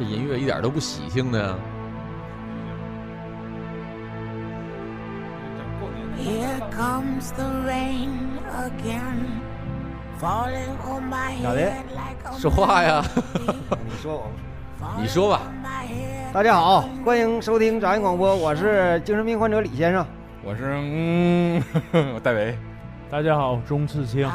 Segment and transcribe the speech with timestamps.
[0.00, 1.58] 这音乐一点都不喜庆呢。
[6.16, 8.08] Here comes the rain
[8.50, 9.42] again,
[10.18, 13.04] falling on my 咋的 head like a 说话呀，
[13.84, 14.14] 你说
[14.80, 15.42] 我，你说吧。
[16.32, 20.06] 大家好，欢迎收听杂音广播，我是精神病患者李先生。
[20.42, 21.62] 我是嗯，
[22.24, 22.56] 戴维，
[23.10, 24.26] 大家好，钟次清。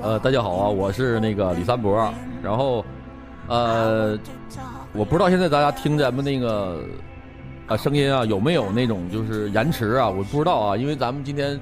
[0.00, 2.10] 呃，大家好啊，我是那个李三博。
[2.42, 2.82] 然后，
[3.48, 4.18] 呃.
[4.98, 6.80] 我不知道现在大家听咱们那个
[7.68, 10.10] 啊声音啊有没有那种就是延迟啊？
[10.10, 11.56] 我不知道啊，因为咱们今天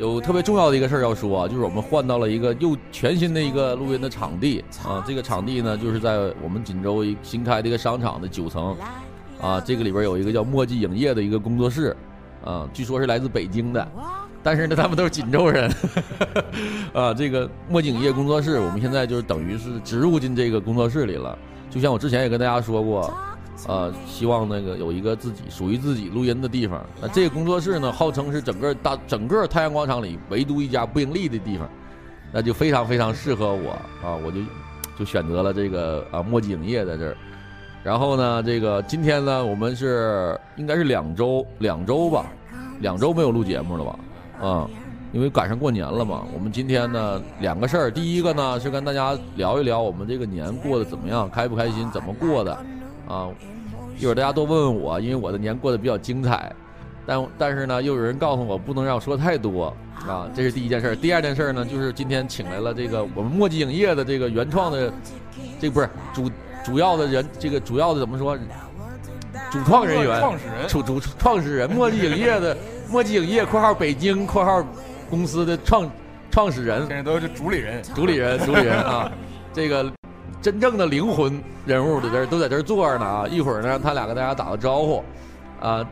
[0.00, 5.00] 有特别重要的一个事儿要说啊，就是我们换到了一个又全新的一个录音的场地啊。
[5.06, 8.76] 这个场地呢，就是在我们锦州新开的一个商场的九层
[9.40, 9.60] 啊。
[9.60, 11.96] 这个里边有一个叫墨迹影业的一个工作室
[12.44, 13.88] 啊，据说是来自北京的。
[14.42, 15.72] 但是呢，他们都是锦州人，
[16.92, 21.38] 啊，这个墨镜影业工作室，我们现在就是等于是植入进这个工作室里了。
[21.70, 23.12] 就像我之前也跟大家说过，
[23.66, 26.84] 呃，希望那个有一个自己属于自己录音的地方。
[27.00, 31.68] 那这个工作室呢，号称是整个大整个太阳广场里唯独一家不盈利的地方，
[32.32, 33.70] 那就非常非常适合我
[34.02, 34.40] 啊，我就
[34.98, 37.16] 就选择了这个啊墨迹影业在这儿。
[37.82, 42.26] 然后呢，这个今天呢，我们是应该是两周两周吧，
[42.80, 43.98] 两周没有录节目了吧？
[44.40, 44.68] 啊、
[45.16, 46.22] 因为赶上过年了嘛。
[46.34, 52.52] 我们今天呢两个事儿，第一个呢是跟大家聊一聊我们这个年过得怎么样，开不开心，怎么过的
[53.08, 53.28] 啊。
[53.98, 56.52] 一会儿大家多问问我，因为我的年过得比较精彩，
[57.06, 59.74] 但但是呢，又有人告诉我不能让我说太多
[60.06, 60.94] 啊，这是第一件事儿。
[60.94, 64.92] 第二件事儿呢，就是今天请来了这个我们墨迹影业的这个原创的，
[65.58, 66.30] 这不是主
[66.62, 68.36] 主要的人，这个主要的怎么说？
[69.50, 72.54] 主创人员，创始人，主主创始人，墨迹影业的
[72.90, 74.62] 墨迹影业（括号北京括号
[75.08, 75.90] 公司的创
[76.30, 79.10] 创始人现在都是主理人，主理人，主理人啊，
[79.52, 79.90] 这个
[80.42, 83.26] 真正的灵魂人物在这儿都在这儿坐着呢啊！
[83.28, 85.04] 一会儿呢，让他俩跟大家打个招呼
[85.60, 85.84] 啊。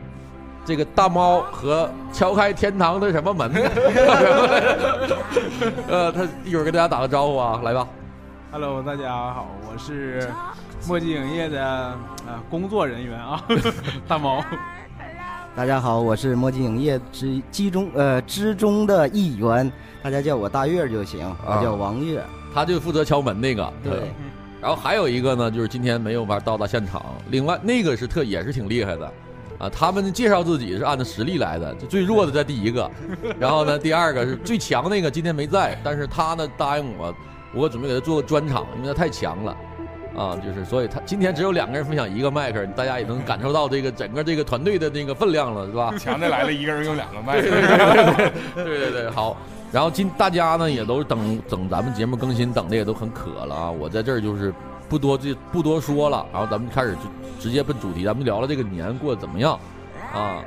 [0.66, 3.52] 这个大猫和敲开天堂的什么门？
[5.88, 7.86] 呃，他一会儿跟大家打个招呼啊，来吧。
[8.50, 10.26] Hello，大家好，我是
[10.88, 11.94] 墨迹影业的
[12.26, 13.44] 呃、工作人员啊，
[14.08, 14.42] 大毛。
[15.56, 19.70] 大家好，我是墨镜影业之之中呃之中的一员，
[20.02, 22.20] 大家叫我大月就行，我叫王月。
[22.52, 23.72] 他就负责敲门那个。
[23.80, 24.12] 对，
[24.60, 27.04] 然后还有一个呢，就是今天没有法到达现场。
[27.30, 29.12] 另外那个是特也是挺厉害的，
[29.58, 32.90] 啊，他们介绍自己是按照实力来的，就最弱的在第一个，
[33.38, 37.14] 然后呢第二个是最强那个今天没在，但是他呢答应我，
[37.54, 39.56] 我准备给他做个专场，因为他太强了。
[40.16, 45.92] 啊，就是，所以他今天只有两个人分享一个麦克，大家也能感受到这个整个这个团队的那个分量了，是吧？
[45.98, 47.48] 强的来了，一个人用两个麦克，
[48.54, 49.36] 对对对，好。
[49.72, 53.70] 然后今大家呢也都等等咱们节目更新，等的也都很渴了啊！
[53.70, 54.54] 我在这儿就是
[54.88, 57.00] 不多这不多说了，然后咱们开始就
[57.40, 59.58] 直接奔主题，咱们聊聊这个年过得怎么样
[60.14, 60.38] 啊？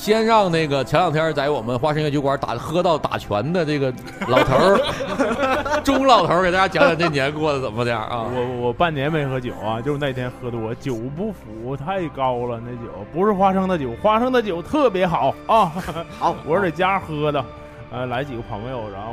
[0.00, 3.92] 先让那个前两天在我们花生乐酒馆打喝到打拳的这个
[4.28, 4.80] 老头儿，
[5.84, 8.24] 钟老头儿给大家讲讲这年过得怎么样啊？
[8.34, 15.70] 我我半年没喝酒啊，就是那天喝多，酒不服太高了，那酒不是花生的酒，花生的酒特别好啊。
[16.18, 17.44] 好， 我是在家喝的，
[17.92, 19.12] 呃，来几个朋友，然后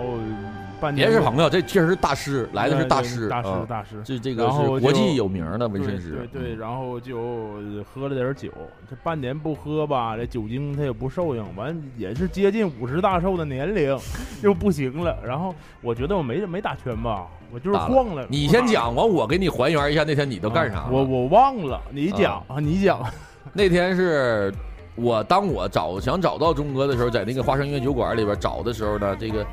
[0.80, 4.02] 半年别是朋友，这确实是大师，来的是大师，大师啊大师。
[4.04, 8.52] 这这个是国际有名的纹身师，对对对，然后就喝了点酒，
[8.90, 13.98] 这半年不喝吧，这酒精它也不受应，完也是接近五十大寿的年龄，
[14.44, 15.18] 又不行了。
[15.26, 18.26] 然后我觉得我没没打拳吧，我就是晃了。
[18.30, 23.02] 你先讲完，我给你还原一下那天你都干啥我我忘了，你讲啊，你讲。
[23.54, 24.54] 那天是
[24.96, 29.46] 我当我找想找到钟哥的时候，在那个花生音乐酒馆里边找的时候呢，这个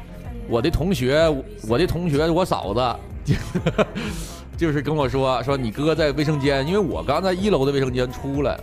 [0.49, 1.29] 我的同学，
[1.69, 3.35] 我的同学，我嫂子。
[4.57, 8.59] 就是跟我说说你哥在卫生间，因为我刚在一楼的卫生间出来，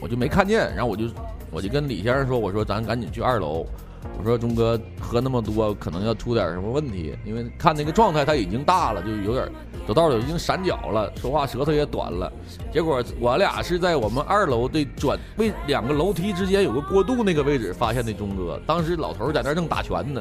[0.00, 1.04] 我就没看见，然后我就
[1.50, 3.64] 我就跟李先生说，我说咱赶紧去二楼，
[4.18, 9.48] 我说钟哥喝那么多，可能要出点什么问题，因为看那个状态他已经大了，就有点
[9.86, 12.32] 走道里已经闪脚了，说话舌头也短了。
[12.72, 20.20] 结果我俩是在我们二楼的转位两个楼梯之间有个过渡那个位置发现的钟哥，当时老头在那正打拳呢，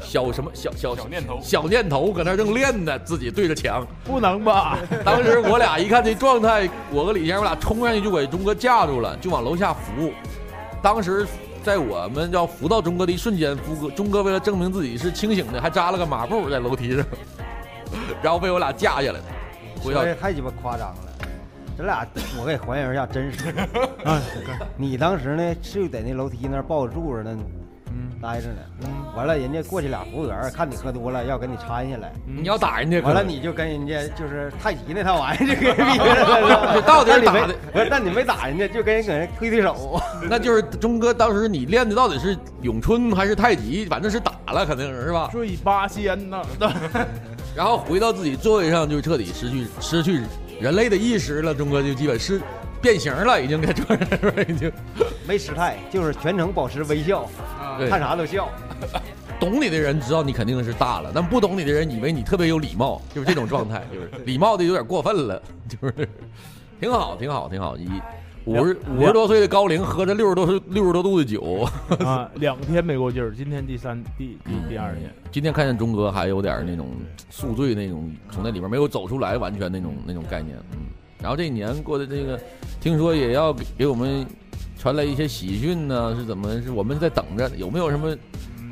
[0.00, 3.86] 小什么小小小念头小念头搁那正练呢，自己对着墙。
[4.04, 4.78] 不能吧？
[5.04, 10.12] 当时我俩一看这状态，我和李先生我俩冲上去就给钟哥架住了，就往楼下扶。
[10.82, 11.26] 当时
[11.64, 17.04] 在我们要扶到钟哥的一瞬间，福哥钟哥为了证明自己是清醒的，还扎了个马步在楼梯上，
[18.22, 19.24] 然后被我俩架下来了。
[19.82, 20.96] 回到这太鸡巴夸张了。
[21.76, 22.06] 咱俩，
[22.38, 23.48] 我给还原一下真实。
[24.04, 24.20] 啊，
[24.76, 27.44] 你当时呢是在那楼梯那抱着柱子呢，嗯，
[28.24, 28.56] 待着呢。
[28.82, 32.12] 嗯完了，人家过去俩服务员看你喝多了，要给你搀下来。
[32.26, 40.00] 嗯你要打人家，完了，你就跟人家就是太极那套玩意儿就给比 了这到底你没打的不是，但你没打人家，就跟人搁人推推手。
[40.28, 45.28] 那就是钟哥当时你练的到底是咏春还是太极，反正是打了，肯定是是吧？
[45.30, 46.42] 醉八仙呐，
[47.54, 50.22] 然后回到自己座位上，就彻底失去失去
[50.60, 51.54] 人类的意识了。
[51.54, 52.40] 钟哥就基本是
[52.82, 54.08] 变形了，已经在桌上？
[54.48, 54.72] 已经
[55.28, 57.28] 没失态，就是全程保持微笑，
[57.78, 58.48] 对看啥都笑。
[59.40, 66.08] 懂你的人知道你肯定是大了，但不懂你的人以为你特别有礼貌，就是这种状态， 就是礼貌的有点过分了， 就是
[66.80, 67.76] 挺好，挺好，挺好。
[67.76, 67.88] 一
[68.46, 71.66] 五十五十多岁的高龄喝着六十多岁六十多度的酒，
[72.04, 76.88] 啊，两天没过劲儿，今天第三第第第二天，今天看见钟哥还有点那种
[77.30, 80.58] 宿醉那种，从那里边没有走出来，完全那种那种概念。
[80.72, 80.80] 嗯，
[81.22, 82.38] 然后这一年过的这个，
[82.80, 84.26] 听说也要给给我们
[84.84, 86.60] 传来一些喜讯呢，是怎么？
[86.60, 88.14] 是我们在等着，有没有什么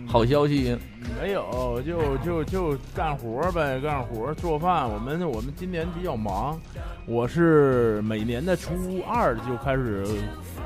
[0.07, 0.77] 好消息？
[1.19, 4.87] 没有，就就就干活呗，干活做饭。
[4.87, 6.61] 我们我们今年比较忙，
[7.07, 8.75] 我是每年的初
[9.09, 10.05] 二就开始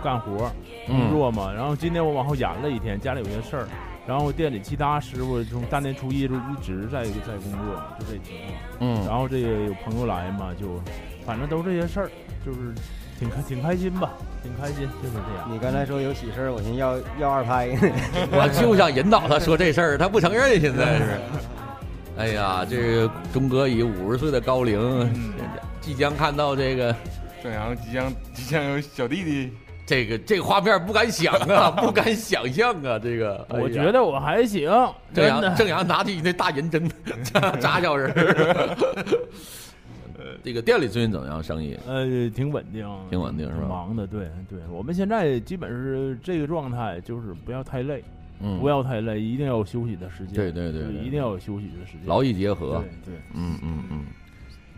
[0.03, 0.51] 干活
[0.85, 3.69] 工作嘛，然后今年我往后延了一天，家里有些事儿，
[4.05, 8.81] 然后店里其他师傅从大年初一就一直在在工作，就这情况。
[8.81, 10.83] 嗯，然后这个有朋友来嘛，就
[11.25, 12.11] 反正都这些事儿，
[12.45, 12.75] 就是
[13.19, 14.11] 挺开挺开心吧，
[14.43, 15.49] 挺开心，就是这样。
[15.51, 17.79] 你刚才说有喜事儿，我寻思要 要二拍呢。
[18.31, 21.05] 我就想引导他说这事儿，他不承认，现在是。
[22.19, 24.79] 哎呀，这个钟哥以五十岁的高龄，
[25.15, 25.33] 嗯
[25.83, 26.95] 即将看到这个
[27.43, 29.53] 正阳即将即将有小弟弟，
[29.87, 33.47] 这个这个画面，不敢想啊，不敢想象啊，这个。
[33.51, 34.69] 我觉得我还行，
[35.15, 35.55] 正阳。
[35.55, 36.91] 正阳拿起那大银针
[37.23, 38.77] 扎扎小人儿。
[40.43, 41.43] 这个店里最近怎么样？
[41.43, 41.77] 生意？
[41.87, 44.59] 呃，挺稳定，挺稳定是吧忙的，对对。
[44.71, 48.03] 我们现在基本是这个状态，就是不要太累，
[48.41, 50.35] 嗯，不要太累，一定要有休息的时间。
[50.35, 52.07] 对对对对一定要有休息的时间。
[52.07, 52.85] 劳逸结合。
[53.05, 54.05] 对对嗯嗯嗯，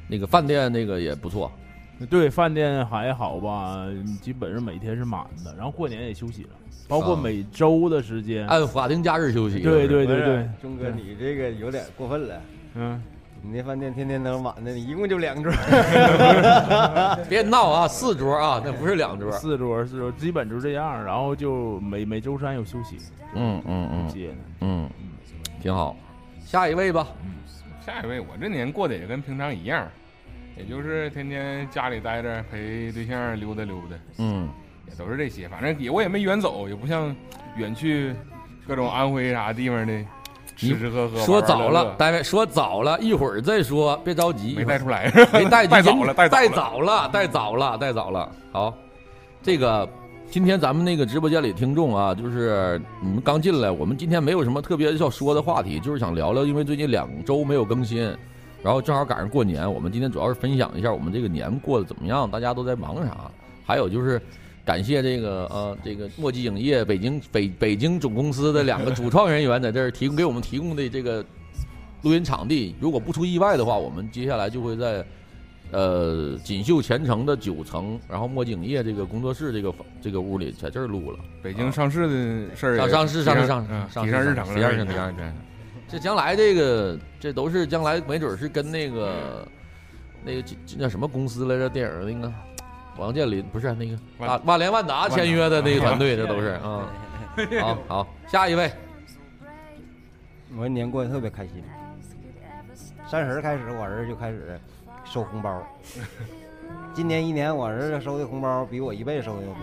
[0.09, 1.51] 那个饭店那个也不错。
[1.99, 3.87] 对对，饭店还好吧，
[4.23, 6.51] 基本上每天是满的，然后过年也休息了，
[6.87, 8.47] 包括啊每周的时间。
[8.47, 9.59] 按法定假日休息。
[9.59, 12.41] 对对对对，钟哥，你这个有点过分了。
[12.77, 13.03] 嗯，
[13.41, 15.53] 你那饭店天天都是满的，你一共就两桌。
[17.29, 19.31] 别闹啊，四桌啊，那不是两桌。
[19.33, 22.99] 四桌四桌，基本就这样，然后就每每周三有休息
[23.35, 24.37] 嗯嗯嗯接呢。
[24.61, 24.91] 嗯，
[25.63, 25.97] 挺好。
[26.45, 27.07] 下一位吧。
[27.85, 29.89] 下一位，我这年过得也跟平常一样，
[30.57, 34.49] 也就是天天家里待着，陪对象溜达溜达，嗯
[34.87, 35.49] 也都是这些。
[35.49, 37.15] 反正也我也没远走，也不像
[37.57, 38.15] 远去
[38.67, 40.05] 各种安徽啥地方的
[40.59, 41.19] 吃吃喝喝。
[41.21, 44.55] 说早了，乐大卫说早了，一会儿再说，别着急。
[44.57, 48.29] 没带出来，没带 带早了，带带早了，带早了，带早了。
[48.51, 48.75] 好，
[49.41, 49.89] 这个
[50.29, 58.03] 今天咱们那个直播间里听众啊，就是你们刚进来，我们今天没有什么特别要说的话题，就是想聊聊，因为最近两周没有更新，
[58.63, 63.31] 然后正好赶上过年，我们今天主要是分享一下我们这个年过得怎么样，大家都在忙啥，
[63.65, 64.21] 还有就是。
[64.69, 71.25] 感谢这个呃，这个墨迹影业北京北北京总公司的两个主创人员在这儿提供给我们提供的这个
[72.03, 72.75] 录音场地。
[72.79, 75.03] 如果不出意外的话，我们接下来就会在
[75.71, 81.19] 呃锦绣前程的九层，然后墨迹影业这个工作室这个房这个屋里，在这儿录了。
[81.43, 85.33] 北京上市的事儿也上上市上市上市上市上日程了，提上日程提上日程。
[85.89, 89.49] 这将来这个这都是将来没准是跟那个
[90.23, 91.71] 那个叫什么公司来着？
[91.71, 92.31] 电影那个
[92.99, 96.91] 王健林不是那个万万万联万达签约的那个团队，这都是啊。
[97.61, 98.71] 好好，下一位，
[100.57, 101.63] 我这年过得特别开心。
[103.07, 104.61] 三十开始，我儿子就开始
[105.05, 105.63] 收红包。
[106.93, 109.63] 今年一年，我儿子收的红包比我一辈子收的要多。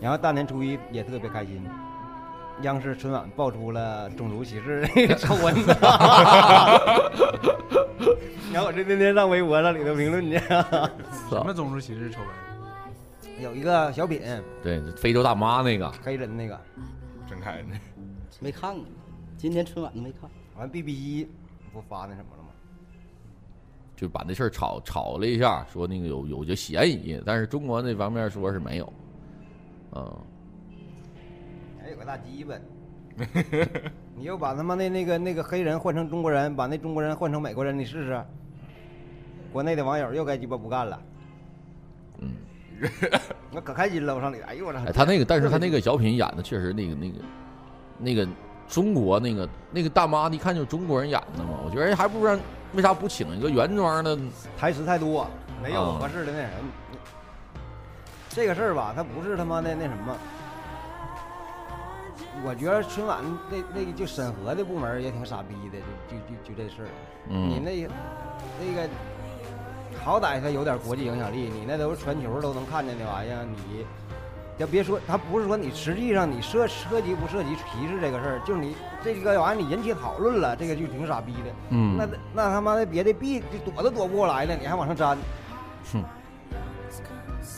[0.00, 1.62] 然后大年初一也特别开心，
[2.62, 5.54] 央视春晚爆出了种族歧视那个 丑闻。
[8.52, 12.28] 然后我这天天上微博上里头评论去，什么种族歧视丑闻？
[13.42, 14.20] 有一个小品，
[14.62, 16.58] 对非洲大妈那个，黑人那个，
[17.28, 17.64] 真开的。
[18.38, 18.84] 没看过，
[19.36, 20.30] 今年春晚都没看。
[20.56, 21.28] 完 B B 一
[21.72, 22.50] 不发那什么了吗？
[23.96, 28.92] 就把那事儿炒炒了一下，说那个有有这嫌疑，但是中国那方面说是没有。
[29.96, 30.16] 嗯，
[32.04, 32.54] 个大鸡巴。
[34.16, 38.22] 你又把他妈的那个那个黑人换成中国人，把那中国人换成美国人，你试试。
[39.52, 41.00] 国内的网友又该鸡巴不干了。
[42.18, 42.32] 嗯，
[43.52, 44.80] 我可开心了，我上里，哎呦我操！
[44.80, 47.18] 哎，他那个，但是他那个小品演的确实那个那个
[47.98, 48.28] 那个
[48.68, 51.60] 中国那个那个大妈，一看就是中国人演的嘛。
[51.64, 52.38] 我觉得还不如让
[52.74, 54.18] 为啥不请一个原装的？
[54.58, 55.28] 台词太多，
[55.62, 56.70] 没有啊合适的那什么。
[58.28, 60.16] 这个事儿吧，他不是他妈的那什么，
[62.44, 65.78] 我觉得春晚那那个就审核的部门也挺傻逼的，
[66.08, 66.88] 就就就就这事儿。
[67.26, 67.88] 你嗯，那
[68.60, 68.88] 那个
[70.04, 73.84] 好歹他有点国际影响力，你那都是全球都能看见的玩意儿，你
[74.58, 81.50] 要别说，他不是说你实际上你涉涉及不涉及歧视这个事儿，就是你这个玩意儿你引起讨论了，这个就挺傻逼的。
[81.70, 85.18] 嗯那那他妈的别的避就躲都躲不过来了，你还往上粘。
[85.92, 86.04] 哼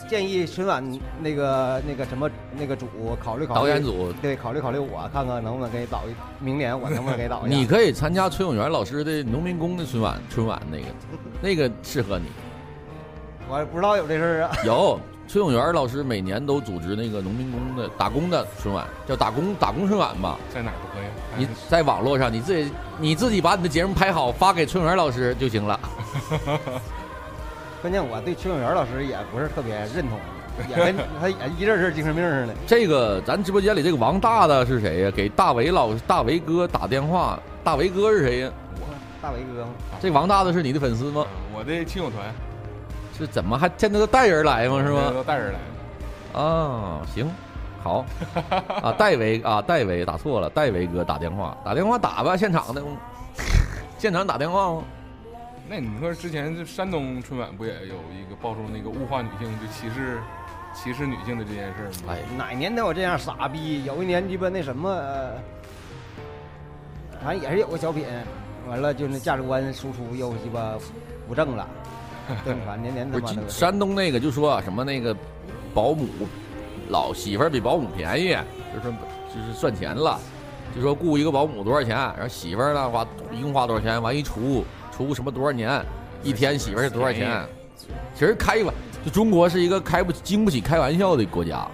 [0.08, 0.82] 建议春晚
[1.20, 2.86] 那个那个什么那个组
[3.22, 7.56] 考虑考虑导演组对考虑考虑我，看看能不能给导一明年我能不能给导一下。
[7.58, 10.84] 你可以参加崔永元老师的农民工的春晚，春晚那个，
[11.42, 12.26] 那个适合你。
[13.48, 14.56] 我不知道有这事儿啊。
[14.64, 14.98] 有
[15.28, 20.38] 崔永元老师每年都组织那个农民工的打工的春晚，叫打工打工春晚吧。
[20.52, 21.08] 在哪儿播呀？
[21.36, 25.78] 你在网络上你自己你自己把你的节目拍好发给崔永元老师就行了。
[27.82, 30.18] 关键我对崔永元老师也不是特别认同，
[30.68, 32.54] 也跟 他也一阵阵精神病似的。
[32.66, 35.10] 这个咱直播间里这个王大大是谁呀？
[35.14, 38.50] 给大为老大为哥打电话，大为哥是谁呀？
[38.80, 38.86] 我
[39.22, 39.66] 大伟哥，
[40.00, 41.24] 这王大大是你的粉丝吗？
[41.54, 42.22] 我的亲友团
[43.16, 44.82] 是怎么还现在都带人来吗？
[44.82, 45.10] 是吗？
[45.12, 46.40] 都带人来。
[46.40, 47.30] 啊，行，
[47.82, 48.04] 好
[48.82, 52.82] 啊，戴维啊，戴维打错了，戴维哥打电话，打电话打吧，现场的，
[53.98, 54.82] 现场打电话吗？
[55.68, 60.20] 那你说之前这山东春晚不也有一个爆出那个物化女性，就歧视
[60.72, 62.12] 歧视女性的这件事吗？
[62.12, 63.82] 哎，哪年都有这样傻逼？
[63.84, 65.32] 有一年鸡巴那什么，呃
[67.24, 68.04] 反正也是有个小品，
[68.68, 70.74] 完了就那价值观输出又鸡巴
[71.26, 71.66] 不正了，
[72.44, 73.48] 对，反正年年他不是妈的。
[73.48, 75.16] 山东那个就说什么那个
[75.74, 76.06] 保姆
[76.88, 78.28] 老媳妇儿比保姆便宜，
[78.72, 78.92] 就说
[79.34, 80.20] 就是算钱了，
[80.74, 84.64] 就说雇一个保姆多少钱，然后媳妇儿呢花一共花多少钱，完一除
[84.96, 85.84] 除什么多少年，
[86.22, 87.44] 一天媳妇儿是多少钱？
[88.14, 88.74] 其实开玩，
[89.04, 91.68] 就中国是一个开不经不起开玩笑的国家，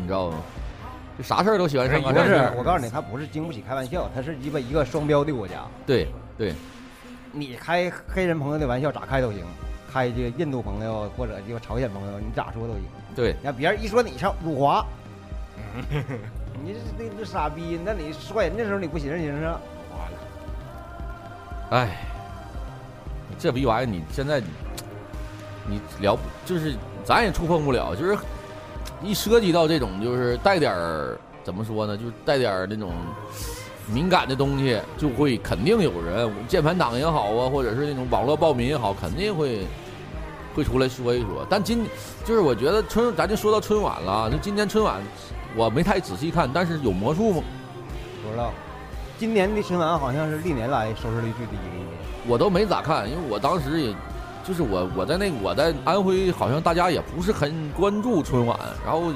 [0.00, 0.38] 你知道吗？
[1.18, 2.56] 就啥事儿都喜欢上纲上线，。
[2.56, 5.56] 我告诉你，他不是经不起开玩笑，他是鸡巴一个双标的国家。
[5.84, 6.54] 对对，
[7.30, 9.44] 你开黑人朋友的玩笑咋开都行，
[9.92, 12.82] 开这个印度朋友或者这个朝鲜朋友，你咋说都行。
[13.14, 14.82] 对，那别人一说你上辱华，
[16.64, 19.42] 你这这这傻逼，那你说人的时候你不寻思寻思？
[19.42, 19.58] 完了，
[21.70, 21.88] 哎，
[23.38, 24.46] 这逼玩意，你现在你
[25.68, 26.74] 你聊就是
[27.04, 28.16] 咱也触碰不了，就是
[29.02, 32.92] 一涉及到这种就是带点儿怎么说呢，就是带点儿那种
[33.92, 39.66] 敏感的东西，就会肯定有人键盘党也好啊，或者是那种网络暴民也好，肯定会
[40.54, 41.44] 会出来说一说。
[41.50, 41.84] 但今
[42.24, 45.00] 就是我觉得春，咱就说到春晚了，就今年春晚
[45.56, 47.42] 我没太仔细看，但是有魔术吗？
[48.22, 48.52] 不知道。
[49.18, 52.01] 今年的春晚好像是历年来收视率最低的一年。
[52.26, 53.94] 我都没咋看，因为我当时也，
[54.44, 59.12] 就是我我在那我在安徽，好像大家也不是很关注春晚，然后，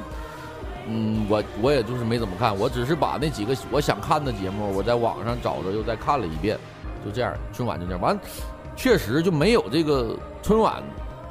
[0.89, 6.59] 嗯，我我也就是没怎么看，我只是把那几个我想看的节目，我在网上找着又再看了一遍，
[7.05, 8.19] 就这样，春晚就这样，完，
[8.75, 10.83] 确实就没有这个春晚，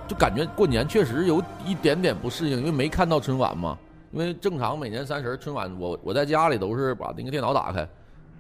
[0.07, 3.77] 就感觉过年确实有一点点不适应，因为没看到春晚嘛，
[4.11, 7.87] 因为正常每年三十春晚，我我在家里都是把那个电脑打开，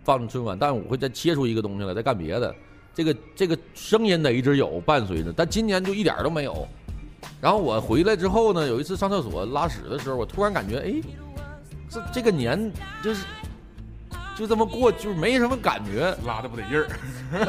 [0.03, 2.55] 放春晚，但我会再切出一个东西来，再干别的。
[2.95, 6.67] 这个这个声音得一直有伴随着，但今年就一点都没有。
[7.41, 10.93] 然后我回来之后呢，有一次上厕所拉屎的时候，我突然感觉，哎，
[11.89, 12.71] 这这个年
[13.03, 13.25] 就是
[14.37, 16.87] 就这么过，就是没什么感觉，拉的不得劲儿。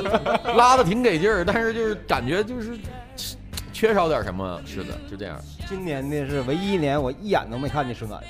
[0.57, 2.77] 拉的挺给劲儿，但是就是感觉就是
[3.17, 3.37] 缺
[3.73, 5.41] 缺少点什么似的，就这样。
[5.69, 8.21] 今年呢是唯一一年我一眼都没看见春晚，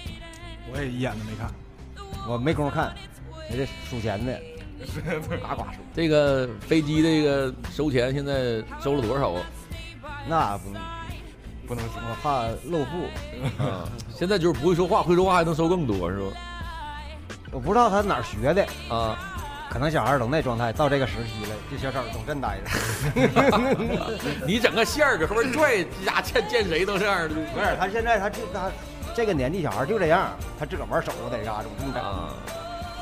[0.71, 1.51] 我也一眼都没看。
[2.29, 2.93] 我没工夫看，
[3.51, 4.41] 也得数钱的，
[5.41, 5.79] 呱呱数。
[5.95, 9.43] 这个飞机这个收钱现在收了多少啊？
[10.29, 10.71] 那不，
[11.69, 13.63] 不能说我怕露富。
[13.63, 16.27] 啊， 现在就是不会说话，会说话还能收更多是吧？
[17.53, 19.17] 我不知道他哪儿学的，啊，
[19.71, 22.65] 可能小孩儿都那状态，到这个时期了，这小手总这呆着。
[24.47, 27.35] 你整个线儿搁后边拽，这家，见见谁都这样的。
[27.35, 28.71] 不是，他现在他就他
[29.15, 32.03] 这个年纪小孩儿就这样，他自个儿玩手在家总这么整。
[32.03, 32.35] 啊，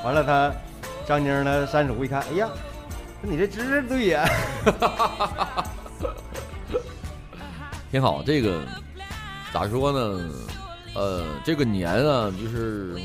[0.05, 0.53] 完了他
[1.07, 2.49] 张晶呢三叔一看，哎呀，
[3.23, 4.25] 你这姿势对呀。
[7.91, 8.23] 挺好。
[8.25, 8.63] 这个
[9.53, 10.31] 咋说呢？
[10.95, 12.97] 呃，这个年啊，就是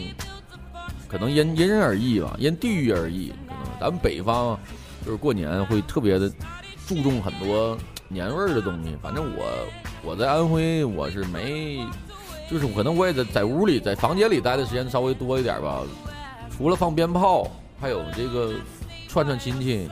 [1.08, 3.34] 可能因因人而异吧，因地域而异。
[3.48, 4.58] 可能咱们北方
[5.06, 6.32] 就是过年会特别的
[6.88, 7.77] 注重很多
[8.08, 8.96] 年味儿的东西。
[9.01, 9.46] 反正我
[10.03, 11.86] 我在安徽，我是没，
[12.50, 15.82] 就是可能我也在在屋里在房间里待的时间稍微多一点吧。
[16.56, 18.53] 除了放鞭炮，还有这个
[19.07, 19.89] 串串亲戚，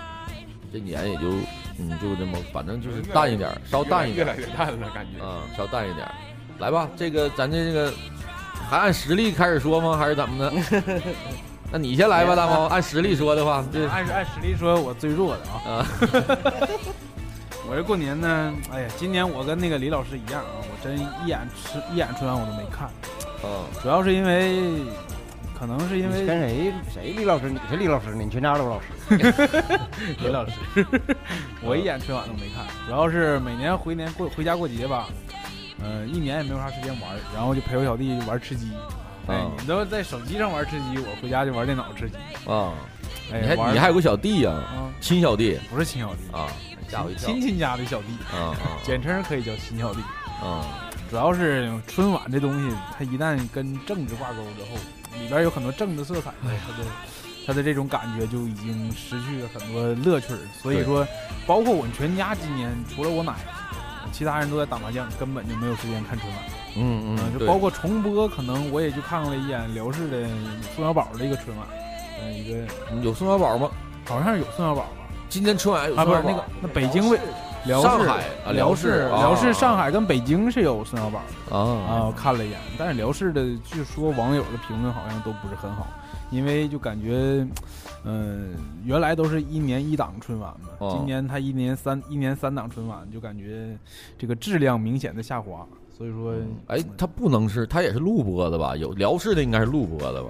[0.71, 1.29] 这年也就
[1.79, 4.49] 嗯就这么，反正就是淡一点儿，稍淡一点儿越来。
[4.49, 5.23] 越淡了，感觉。
[5.23, 6.11] 啊，稍淡一点儿。
[6.59, 7.93] 来吧，这个咱这个
[8.69, 9.95] 还按实力开始说吗？
[9.97, 10.53] 还是怎么的？
[11.71, 12.63] 那你先来吧，大猫。
[12.71, 15.61] 按实力说的话，这按按实力说，我最弱的啊。
[15.69, 15.87] 啊，
[17.69, 22.89] 我这过年呢，哎呀，今年我跟那个李老师一样啊，我真一眼吃一眼春晚我都没看，
[23.43, 24.63] 嗯，主要是因为，
[25.57, 27.49] 可能是因为跟谁谁李老师？
[27.49, 28.87] 你是李老师，你全家都是老师。
[30.21, 30.85] 李老师，
[31.63, 35.07] 我一眼春晚都没看，主要是每年回年过回家过节吧，
[35.81, 38.71] 呃，一年也没有啥时间玩，然后就陪我小弟玩吃鸡。
[39.27, 42.15] 哎啊，你都在手机上玩吃鸡，我回家就玩电脑吃鸡。
[42.49, 42.73] 啊，
[43.33, 46.47] 哎，你还你还有个小弟呀，啊，亲小弟不是亲小弟，啊，
[46.87, 50.01] 吓我一跳亲亲家的小弟，啊啊 简称可以叫亲小弟。
[50.41, 50.63] 啊
[51.09, 54.77] 主要是春晚这东西，它一旦跟政治挂钩之后，
[55.19, 56.89] 里边有很多政治色彩，它的
[57.45, 60.39] 它的这种感觉就已经失去了很多乐趣儿。
[60.61, 61.07] 所以说，
[61.45, 63.33] 包括我们全家今年除了我奶，
[64.11, 66.39] 其他人都在打麻将，根本就没有时间看春晚。
[66.75, 70.27] 嗯嗯，对就包括重播，可能我也就看了一眼辽视的
[70.75, 71.67] 宋小宝的一个春晚，
[72.21, 72.67] 嗯，一个
[73.01, 73.71] 有宋小宝吗？
[74.05, 74.89] 好像是有宋小宝吧？
[75.27, 77.19] 今年春晚有啊，不是那个，那北京卫
[77.67, 81.55] 辽视上海啊辽视辽视上海跟北京是有孙小宝的。
[81.55, 85.85] 啊，啊我看了一眼，但是辽视的据说网友的评论好像都不是很好，
[86.31, 87.45] 因为就感觉，
[88.05, 93.77] 嗯、原来都是一年一档春晚嘛，哦今年他一年三一年三档春晚，就感觉
[94.17, 96.33] 这个质量明显的下滑，所以说，
[96.67, 98.75] 哎，他不能是，他也是录播的吧？
[98.75, 100.29] 有辽视的应该是录播的吧？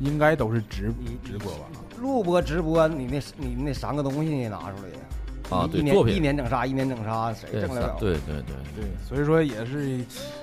[0.00, 0.92] 应该都是直
[1.24, 1.64] 直播吧？
[2.00, 5.00] 录播直播，你那你那三个东西你拿出来呀？
[5.50, 7.96] 啊，你一对，作品，年一年整啥，一年整啥，谁对挣得了？
[7.98, 9.98] 对对对，对，所以说也是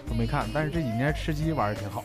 [0.09, 2.03] 都没看，但是这几年吃鸡玩的挺好，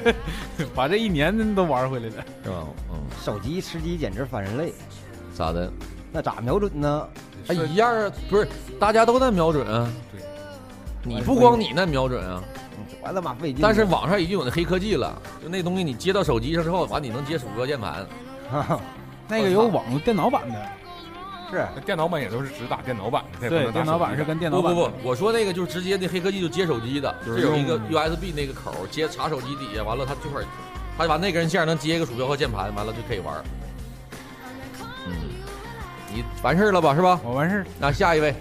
[0.74, 2.24] 把这一年都玩回来了。
[2.44, 2.66] 是吧？
[2.90, 4.72] 嗯， 手机吃鸡简直反人类，
[5.34, 5.70] 咋的？
[6.12, 7.08] 那咋瞄准呢？
[7.48, 8.46] 哎，一样啊，不是，
[8.78, 9.90] 大家都在瞄准啊。
[10.12, 10.20] 对，
[11.02, 12.42] 你不光你那瞄准啊，
[13.02, 13.60] 完了妈费劲。
[13.62, 18.06] 但是网上已经有那黑科技了，就那东西你接到手机上之后，完你能接鼠标键盘。
[19.28, 20.66] 那个有网电脑版的，
[21.50, 30.44] 是那电脑版也都是只打电脑版的，它也不对，能打电脑版是跟电脑版不不不，我说那个就是直接那黑科技就接手机的，就是是有一个 USB 那个口儿接插手机底下，完了它这块儿，
[30.98, 33.44] 它把那根线能接一个鼠标和键盘，完了就可以玩儿。
[35.06, 35.12] 嗯，
[36.12, 36.94] 你完事儿了吧？
[36.94, 37.20] 是吧？
[37.22, 37.66] 我完事儿。
[37.78, 38.34] 那下一位，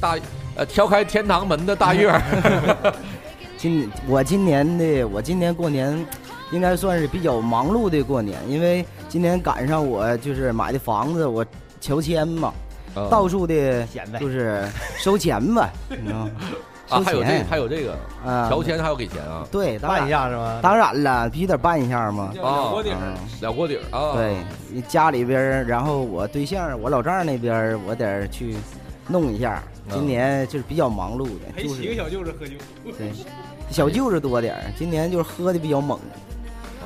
[0.00, 0.16] 大
[0.56, 2.94] 呃挑开天堂门的大月儿，
[3.56, 6.04] 今我今年的我今年过年
[6.50, 11.46] 应该算是比较忙碌的过年，因为今年赶上我就是买的房子，我
[11.80, 12.52] 乔迁嘛，
[13.10, 14.18] 到处的显摆。
[14.18, 14.66] 就是
[14.98, 16.30] 收钱吧， 你知道吗？
[16.88, 17.46] 啊，收还有这钱。
[17.50, 17.92] 还有这个
[18.24, 19.46] 啊，调钱还要给钱啊？
[19.50, 20.58] 对，当办然一下是吗？
[20.62, 22.32] 当然了，必须得办一下嘛。
[22.42, 24.36] 啊，锅底嗯，了锅底儿啊，对，
[24.70, 28.56] 你家里边儿，然后我对象，我老丈人那边儿，我得去
[29.06, 29.62] 弄一下。
[29.90, 32.52] 今年就是比较忙碌的，就是小舅子喝酒，
[32.98, 33.10] 对，
[33.70, 35.98] 小舅子多点儿，今年就是喝的比较猛。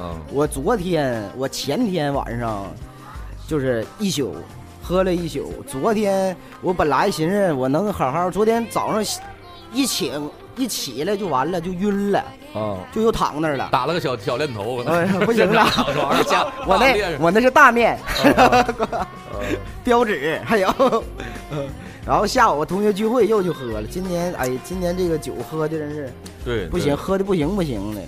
[0.00, 0.16] 嗯。
[0.32, 2.66] 我昨天，我前天晚上
[3.48, 4.36] 就是一宿，
[4.82, 5.64] 喝了一宿。
[5.66, 9.04] 昨天我本来寻思我能好好，昨天早上
[9.72, 12.18] 一醒一起来就完了，就晕了，
[12.52, 13.68] 啊，就又躺那儿了。
[13.72, 14.94] 打了个小小练头，可能。
[14.94, 19.06] 哎，不行了，躺床上我那我那是大面呃
[19.82, 20.68] 标志，还有，
[22.04, 23.86] 然后下午我同学聚会又去喝了。
[23.86, 26.12] 今年哎，今年这个酒喝的真是
[26.44, 28.00] 对，不行，喝的不行不行的。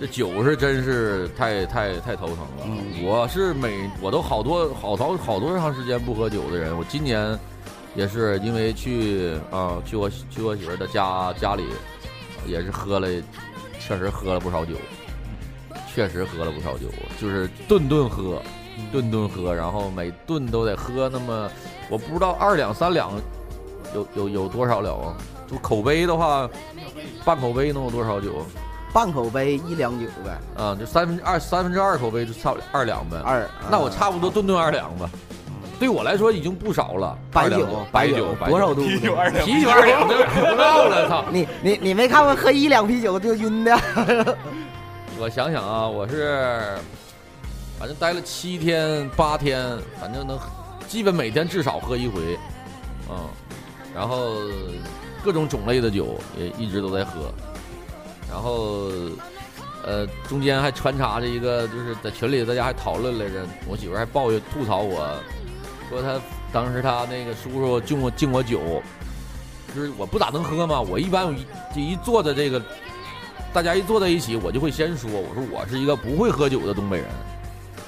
[0.00, 2.64] 这酒是真是太太太头疼了。
[2.64, 7.36] 嗯我是每我都好多好长好多长时间不喝酒的人，我今年
[7.96, 11.64] 也是因为去啊、去我去我媳妇儿的家家里，
[12.46, 13.08] 也是喝了，
[13.80, 14.74] 确实喝了不少酒，
[15.92, 16.86] 确实喝了不少酒，
[17.20, 18.40] 就是顿顿喝，
[18.92, 21.50] 顿顿喝，然后每顿都得喝那么，
[21.88, 23.10] 我不知道二两三两
[23.94, 25.14] 有有有多少了啊？
[25.50, 26.48] 就口碑的话，
[27.24, 28.44] 半口碑能有多少酒？
[28.92, 33.16] 半口杯一两酒呗，啊，就三分之二三分之二口杯就差不二两呗。
[33.24, 33.48] 二。
[33.70, 35.08] 那我啊差不多顿顿二两吧。
[35.78, 37.16] 对我来说已经不少了。
[37.32, 38.82] 白酒白酒多少度？
[38.82, 41.24] 啤酒二两，啤酒二两都不到了，操！
[41.32, 43.78] 你你你没看过喝一两啤酒就晕的？
[45.18, 46.76] 我想想啊，我是
[47.78, 50.38] 反正待了七天八天，反正能
[50.86, 52.38] 基本每天至少喝一回，
[53.08, 53.16] 嗯，
[53.94, 54.36] 然后
[55.22, 57.32] 各种种类的酒也一直都在喝，
[58.30, 58.90] 然后
[59.84, 65.08] 呃中间还穿插着一个，就是在群里大家还讨论来着，我媳妇还抱怨吐槽我，
[65.88, 66.20] 说她
[66.52, 68.60] 当时她那个叔叔敬我敬我酒，
[69.74, 71.34] 就是我不咋能喝嘛，我一般我
[71.74, 72.62] 一一坐在这个
[73.52, 77.08] 大家一坐在一起，我就会先说，我说我是一个不会喝酒的东北人，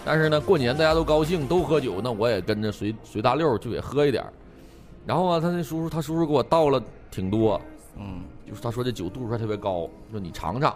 [0.04, 4.32] 但是呢，过年大家都高兴，都喝酒，那我也跟着随随大溜儿就也喝一点儿。
[5.04, 7.60] 然后啊，他那叔叔，他叔叔给我倒了挺多，
[7.98, 10.72] 嗯，就是他说这酒度数还特别高，说你尝尝，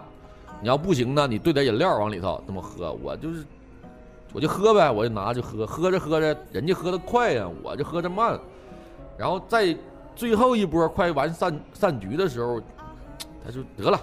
[0.61, 2.91] 你要不行呢，你兑点饮料往里头这么喝。
[3.01, 3.45] 我就是
[4.33, 8.37] 我就喝呗，我就拿就喝，喝着喝着，人家喝的快呀，我就喝着慢，
[9.17, 9.73] 然后在
[10.13, 12.61] 最后一波快完散散局的时候，
[13.45, 13.97] 他就得了，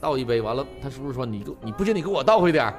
[0.00, 2.74] 倒一杯，完了他叔叔说你给你不行你给我倒回点儿，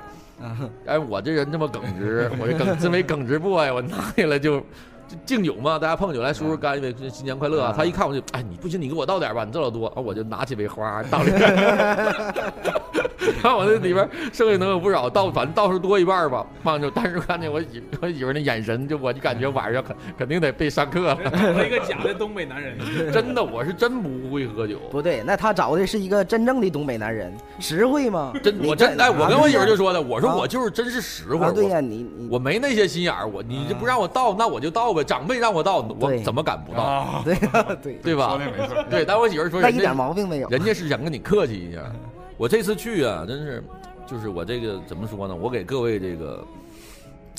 [0.86, 4.64] 哎我这人这么耿直，我这耿真没耿直 boy，我拿下来就。
[5.08, 7.74] 就敬酒嘛，大家碰酒来，叔叔干一杯，新年快乐啊！
[7.76, 11.56] 他一看我就，哎，你不行，你给我倒点吧，你这老多，啊，我就拿起杯花倒里边，
[13.42, 22.78] 然后我那里边剩下能有不少，倒反正倒出多一半吧，放就，但是看见我媳我媳妇那眼神，就我就感觉晚上肯肯定得被上课了，找一个假的东北男人。
[23.12, 28.34] 真的，我是真不会喝酒，不对，那他找的是一个真正的东北男人，实惠吗？
[28.44, 37.36] 真我真哎，我跟我媳妇就说的，我说啊我就是真是实惠，啊，对我呀，你你我没那些心眼儿，我你就不让我倒，那我就倒呗，长辈让我倒，我怎么敢不倒，啊，对
[37.82, 38.38] 对，对吧说？
[38.40, 38.84] 的没错。
[38.90, 40.50] 对，但我媳妇说人家那一点毛病没有。
[40.50, 41.80] 人家是想跟你客气一下。
[42.38, 43.64] 我这次去啊，真是，
[44.06, 45.36] 就是我这个怎么说呢？
[45.36, 46.46] 我给各位这个，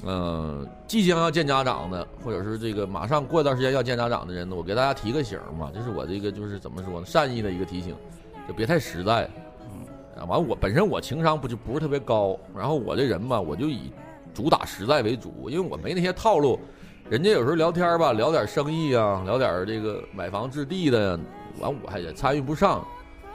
[0.05, 7.07] 呃，即将要见家长的，或者是这个马上过一段时间要见家长的人呢，我给大家提个醒嘛，这是我这个就是怎么说呢？
[7.07, 7.95] 善意的一个提醒，
[8.49, 9.29] 就别太实在。
[10.19, 13.93] 啊，完我本身我情商不就不是特别高，然后我这人吧，我就以
[14.33, 16.59] 主打实在为主，因为我没那些套路。
[17.11, 21.21] 人家有时候聊天吧，聊点生意啊，聊点这个买房置地的，
[21.59, 22.83] 完我还也参与不上。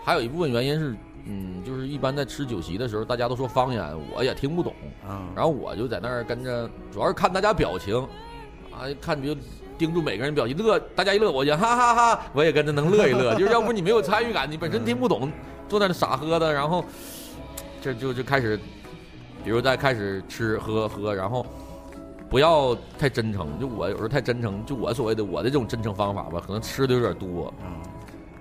[0.03, 4.73] 还有一部分原因是，嗯，就是一般在吃酒席的时候，大家都说方言，我也听不懂。
[5.07, 7.95] 嗯，然后我就在那儿跟着，主要是看大家表情，
[8.71, 9.35] 啊，看就
[9.77, 13.35] 盯住每个人表情，乐，大家一乐，我就哈哈哈我也跟着能乐一乐。
[13.35, 15.31] 就是要不你没有参与感，你本身听不懂，
[15.69, 16.83] 坐那儿傻喝的，然后
[17.81, 18.59] 这就就开始，
[19.43, 21.45] 比如在开始吃喝喝，然后
[22.29, 23.59] 不要太真诚。
[23.59, 27.53] 就我有时候太真诚，就我所谓的我的这种真诚方法吧，可能吃的有点多，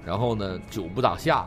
[0.05, 1.47] 然后呢酒不咋下，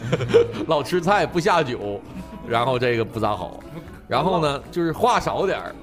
[0.66, 2.00] 老吃菜不下酒，
[2.48, 3.60] 然后这个不咋好。
[4.08, 5.74] 然后呢，就是话少点儿，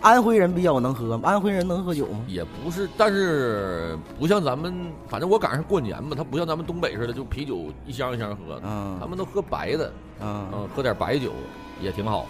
[0.00, 1.20] 安徽人比较能喝？
[1.22, 2.20] 安徽人能喝酒吗？
[2.26, 4.74] 也不是，但是不像咱们，
[5.06, 11.32] 反正我赶上过年嘛，他不像咱们东北似的，就啤酒一箱一箱喝，嗯他们都喝白的，嗯嗯，喝点白酒
[11.80, 12.26] 也挺好。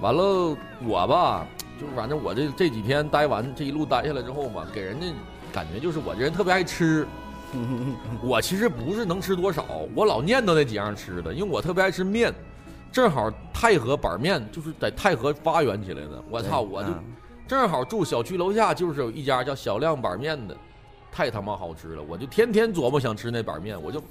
[0.00, 1.46] 完了，我吧，
[1.78, 5.06] 就是反正我这这几天待完这一路待下来之后嘛，给人家
[5.52, 7.06] 感觉就是我这人特别爱吃。
[8.22, 12.32] 我其实不是能吃多少，我老念叨那几样吃的，因为我特别爱吃面。
[12.92, 17.04] 正好太和板面就是在太和发源起来的，我操，我就嗯
[17.46, 20.56] 正好住小区楼下就是有一家叫小亮板面的，
[21.12, 24.02] 太他妈好吃了，我就天天琢磨想吃那板面，我就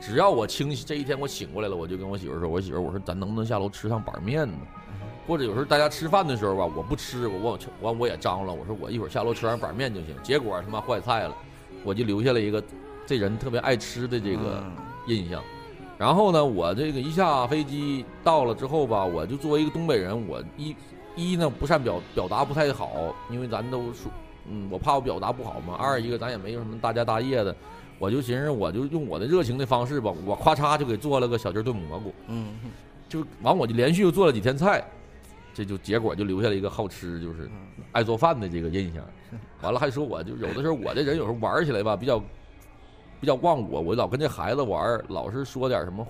[0.00, 4.54] 只要我清醒这一天我醒过来了，我就跟我媳妇说，我媳妇我说咱能不能下楼吃趟板面呢？
[5.28, 10.08] 或者有时候大家吃饭的时候吧，我不吃，我我我我也张罗，我说我一会儿下楼吃碗板面就行。
[10.24, 11.36] 结果他妈坏菜了，
[11.84, 12.62] 我就留下了一个
[13.06, 14.64] 这人特别爱吃的这个
[15.06, 15.40] 印象。
[15.96, 20.74] 然后呢，我这个一下飞机到了之后吧，我就作为一个东北人，我一
[21.14, 24.10] 一呢不善表表达不太好，因为咱都说，
[24.50, 25.74] 嗯，我怕我表达不好嘛。
[25.74, 27.54] 二一个咱也没有什么大家大业的，
[28.00, 32.54] 我就寻思我就用我的热情的方式吧，我咔嚓就给做了个小鸡儿炖蘑菇，嗯，
[33.08, 34.84] 就完我就连续又做了几天菜，
[35.54, 37.48] 这就结果就留下了一个好吃就是
[37.92, 39.02] 爱做饭的这个印象。
[39.62, 42.18] 完了还说我就有的时候我这人有时候玩起来吧比较
[43.20, 46.06] 比较忘我，我老跟这孩子玩，老是说点什么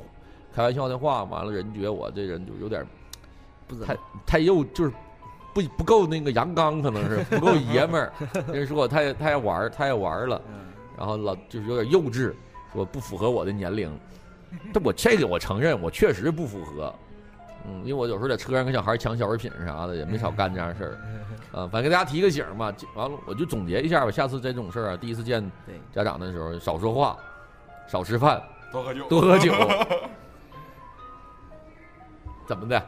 [0.52, 2.84] 开玩笑的话，完了人觉得我这人就有点
[3.68, 4.92] 不太太幼，就是
[5.52, 8.12] 不不够那个阳刚，可能是不够爷们儿。
[8.52, 10.42] 人说我太太爱玩儿，太爱玩儿了，
[10.98, 12.32] 然后老就是有点幼稚，
[12.72, 13.96] 说不符合我的年龄。
[14.72, 16.94] 但我这个我承认，我确实不符合。
[17.66, 21.58] 嗯，因为我有时候在车上跟小孩抢小食品啥的，也没少干这样的事儿。
[21.58, 22.72] 啊，反正给大家提个醒儿嘛。
[22.94, 24.10] 完了，我就总结一下吧。
[24.10, 27.16] 下次这种事儿啊，第一次见对家长的时候，少说话，
[27.86, 29.52] 少吃饭，多喝酒，多喝酒。
[32.46, 32.82] 怎么的？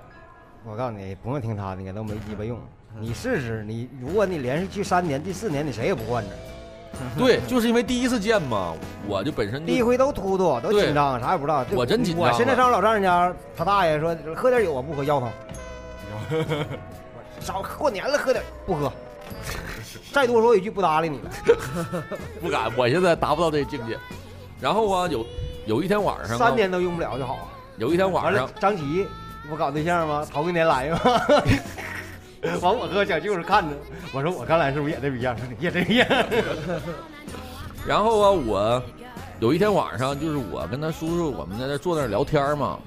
[0.65, 2.59] 我告诉你，不用听他的，那都没鸡巴用。
[2.99, 6.31] 你试试，你如果你连续去三年，第四年你谁也不惯着。
[7.19, 8.75] 对，就是因为第一次见嘛，
[9.07, 11.65] 我就本身就第一回都突突，都紧张，啥也不知道。
[11.73, 15.31] 我真紧张我现在上老丈人家，他大爷说喝点酒，我不喝，腰疼。
[17.41, 18.93] 少过年了喝点，不喝。
[20.13, 21.31] 再多说一句不搭理你了。
[22.41, 23.99] 不敢，我现在达不到这境界。
[24.61, 25.27] 然后啊，有
[25.67, 27.49] 有一天晚上啊，三年都用不了就好。
[27.77, 29.07] 有一天晚上，，张琪
[29.49, 30.27] 不搞对象吗？
[30.33, 30.99] 头一年来吗？
[32.63, 33.75] 完我和小舅子看着，
[34.13, 35.37] 我说我刚来是不是也这逼样？
[35.59, 36.09] 也这逼样。
[37.87, 38.83] 然后啊，我
[39.41, 42.79] 有一天晚上，就是我跟他叔叔，我们在那坐那聊天嘛。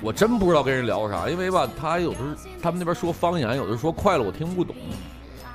[0.00, 2.30] 我真不知道跟人聊啥，因为吧，他有的时候
[2.60, 4.74] 他们那边说方言，有的说快了，我听不懂。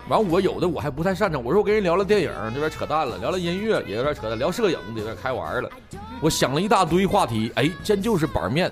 [0.08, 1.44] 完，我有的我还不太擅长。
[1.44, 5.70] 我说我跟人聊了电影，这边扯淡了；聊了音乐也有点扯淡，聊摄影有点开玩了。
[6.22, 8.72] 我想了一大堆话题，哎，真就是板面。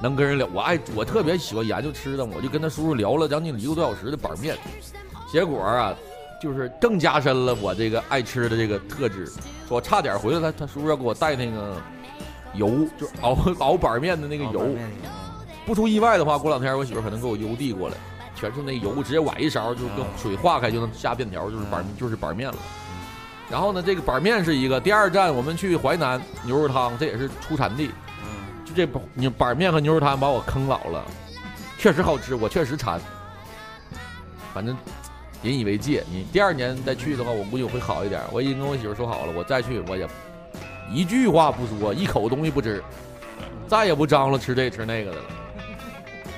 [0.00, 0.48] 能跟人聊。
[0.52, 4.56] 我爱我特别喜欢研究吃的，我就跟他叔叔聊了将近一个多小时的板面，
[5.30, 5.94] 结果啊，
[6.40, 9.30] 就是更加深了我这个爱吃的这个特质。
[9.68, 11.76] 说差点回来，他他叔叔要给我带那个
[12.54, 14.66] 油，就是熬熬板面的那个油。
[15.64, 17.96] 不出意外的话，过两天我媳妇可能给我邮递过来，
[18.34, 22.56] 全是那油，直接崴一勺，就跟水化开就能下面条，就是板就是板面了。
[23.48, 24.80] 然后呢，这个板面是一个。
[24.80, 27.90] 第二站我们去淮南牛肉汤，这也是出产地。
[28.72, 31.04] 这板你板面和牛肉汤把我坑老了，
[31.78, 33.00] 确实好吃，我确实馋。
[34.54, 34.76] 反正
[35.42, 38.20] 引以为戒，你第二年再去的话，我估计我会好一点。
[38.32, 40.06] 我已经跟我媳妇说好了，我再去我也
[40.92, 42.82] 一句话不说，一口东西不吃，
[43.66, 45.24] 再也不张罗吃这吃那个的了。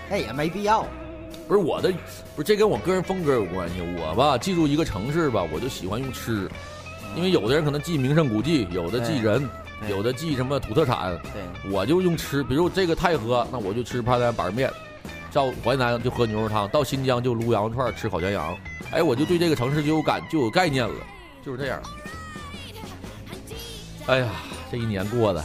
[0.09, 0.87] 那也没必要。
[1.47, 1.93] 不是我的，
[2.35, 3.75] 不是这跟我个人风格有关系。
[3.99, 6.49] 我吧，记住一个城市吧，我就喜欢用吃，
[7.17, 9.49] 因为有的人可能记名胜古迹，有的记人，对
[9.89, 12.43] 有的记什么土特产，对，我就用吃。
[12.43, 14.71] 比如这个太和，那我就吃盘板面；
[15.33, 18.57] 到淮南就喝牛肉汤，到新疆就撸羊肉串，吃烤全羊。
[18.91, 20.95] 哎，我就对这个城市就有感就有概念了，
[21.45, 21.83] 就是这样。
[24.07, 24.31] 哎呀，
[24.71, 25.45] 这一年过的，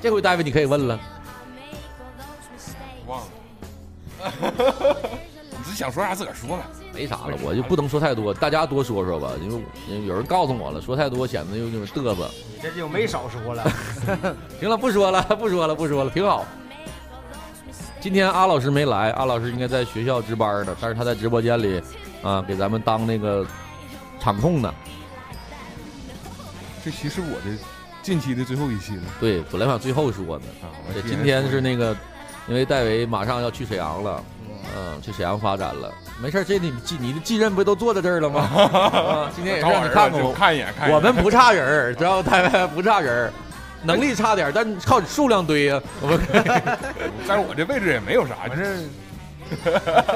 [0.00, 1.00] 这回大卫你可以问了。
[3.06, 3.26] 忘了。
[5.58, 6.62] 你是想说啥自个儿说呗。
[6.98, 12.28] 没啥了，我就不能说太多，大家多说说吧，因为有人告诉我了，说太多显得有点嘚瑟。
[12.52, 13.62] 你这就没少说了。
[14.58, 16.44] 行了，不说了，不说了，不说了，挺好。
[18.00, 21.80] 今天阿老师没来，阿老师应该在学校值班呢，但是他在直播间里
[22.20, 23.46] 啊，给咱们当那个
[24.18, 24.74] 场控呢。
[26.84, 27.56] 这其实我的
[28.02, 30.66] 近期的最后一期了对，本来想最后说呢，啊！
[30.92, 31.96] 对，今天是那个，
[32.48, 34.24] 因为戴维马上要去沈阳了，
[34.76, 35.92] 嗯，去沈阳发展了。
[36.20, 38.40] 没事儿，这你继你的继任不都坐在这儿了吗？
[38.52, 40.96] 啊，今天也是让你看看我，看一眼，看一眼。
[40.96, 43.32] 我们不差人儿，知道戴维 不差人儿，
[43.84, 45.80] 能力差点，但靠数量堆呀。
[46.00, 46.18] 我们
[47.26, 48.64] 在 我这位置也没有啥，我这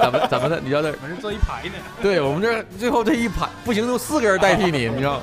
[0.02, 0.58] 怎么怎么的？
[0.60, 0.90] 你知道这？
[0.90, 1.74] 我这坐一排呢。
[2.02, 5.20] 对我们这最后这一排不行，就四个人代替你，你知道？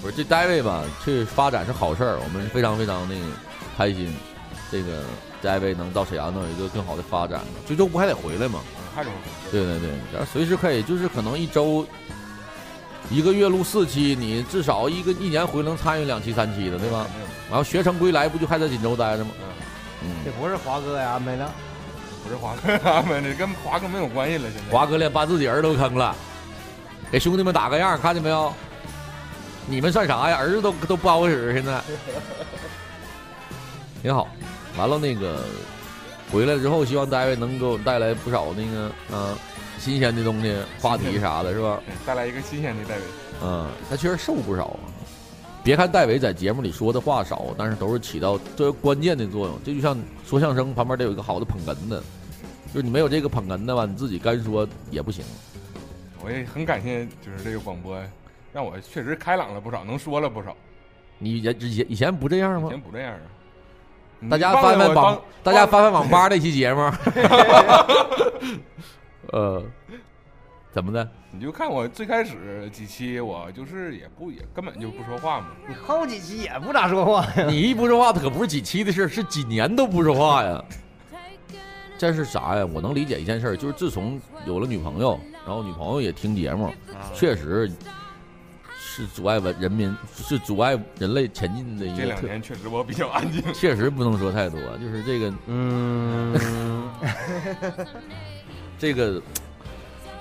[0.00, 3.26] 不是这单位吧，去发展是好事儿，我们非常非常那个
[3.76, 4.14] 开心。
[4.70, 5.02] 这个
[5.42, 8.60] 单位能到沈阳能有一个更好的发展，最终不还得回来吗？
[9.50, 11.86] 对对对，然后随时可以，就是可能一周
[13.10, 17.06] 一个月录四期，你至少一个一年回能参与两期三期的，对吧？
[17.48, 19.30] 然后学成归来，不就还在锦州待着吗？
[20.24, 21.50] 这嗯，不是华哥呀安排的，
[22.22, 24.44] 不是华哥安排的跟华哥没有关系了。
[24.54, 26.14] 现在华哥连把自己儿都坑了，
[27.10, 28.52] 给兄弟们打个样，看见没有？
[29.66, 30.36] 你们算啥呀？
[30.36, 31.80] 儿子都都不好使，现在
[34.02, 34.28] 挺好。
[34.76, 35.44] 完了那个
[36.30, 39.38] 回来之后，希望大卫能给我们带来不少那个啊、
[39.78, 41.80] 新鲜的东西、话题啥的，是吧？
[41.86, 43.02] 对带来一个新鲜的戴维。
[43.42, 44.80] 嗯，他确实瘦不少啊。
[45.64, 49.58] 别看戴维在节目里说的话少，但是都是起到最关键的作用。
[49.64, 52.02] 这就像说相声旁边得有一个好的捧哏的，
[52.72, 55.24] 就是你没有这个捧哏的吧，你自己干说也不行。
[56.22, 58.00] 我也很感谢，就是这个广播，
[58.52, 60.56] 让我确实开朗了不少，能说了不少。
[61.18, 62.70] 你以前以前以前不这样吗以？
[62.70, 63.20] 前不这样啊。
[64.30, 66.80] 大家翻翻网，大家翻翻网吧那期节目。
[69.32, 69.62] 呃，
[70.72, 71.08] 怎么的？
[71.30, 75.48] 你就看我最开始几期，我就是也不也根本就不说话嘛。
[75.68, 77.44] 你后几期也不咋说话呀。
[77.46, 80.64] 你一不说话，可不是几期的事儿，是几年都不说话呀。
[81.98, 82.66] 这是啥呀？
[82.72, 86.72] 我能理解一件事儿，就是自从有了女朋友，然后女朋友也听节目，
[87.14, 87.70] 确实
[88.98, 92.14] 是阻碍文人民，是阻碍人类前进的一这个这。
[92.14, 93.40] 两年确实我比较安静。
[93.54, 96.36] 确实不能说太多，就是这个嗯
[98.76, 99.22] 这个，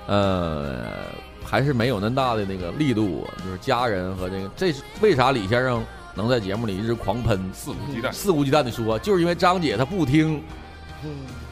[0.05, 1.07] 呃，
[1.43, 10.39] 还是没有那大的那个力度，就是家人和这个，这是为啥李先生能在节目里一直狂喷，肆无忌惮肆无忌惮的说，就是因为张姐她不听。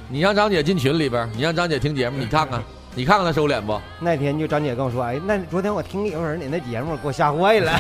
[0.08, 2.62] 你让张姐进群里边，你让张姐听节目，你看看，
[2.96, 3.80] 你看看他收敛不？
[4.00, 7.72] 那天就张姐跟我说，哎，那昨天我听一会儿你那节目，给我吓坏了。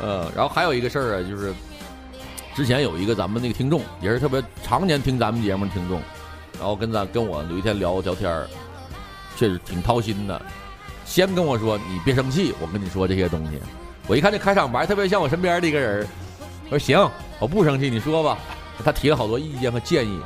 [0.00, 1.54] 呃， 然后还有一个事儿啊，就是
[2.54, 5.98] 之前有一个咱们那个听众，也是特别常年听咱们节目的听众，
[6.58, 8.46] 然后跟咱跟我有一天聊聊天儿，
[9.34, 10.40] 确实挺掏心的。
[11.06, 13.58] 先跟我说你别生气，我跟你说这些东西。
[14.06, 16.06] 我一看这开场白，特别像我身边的一个人儿，
[16.68, 18.36] 我说行，我不生气，你说吧。
[18.84, 20.20] 他提了好多意见和建议，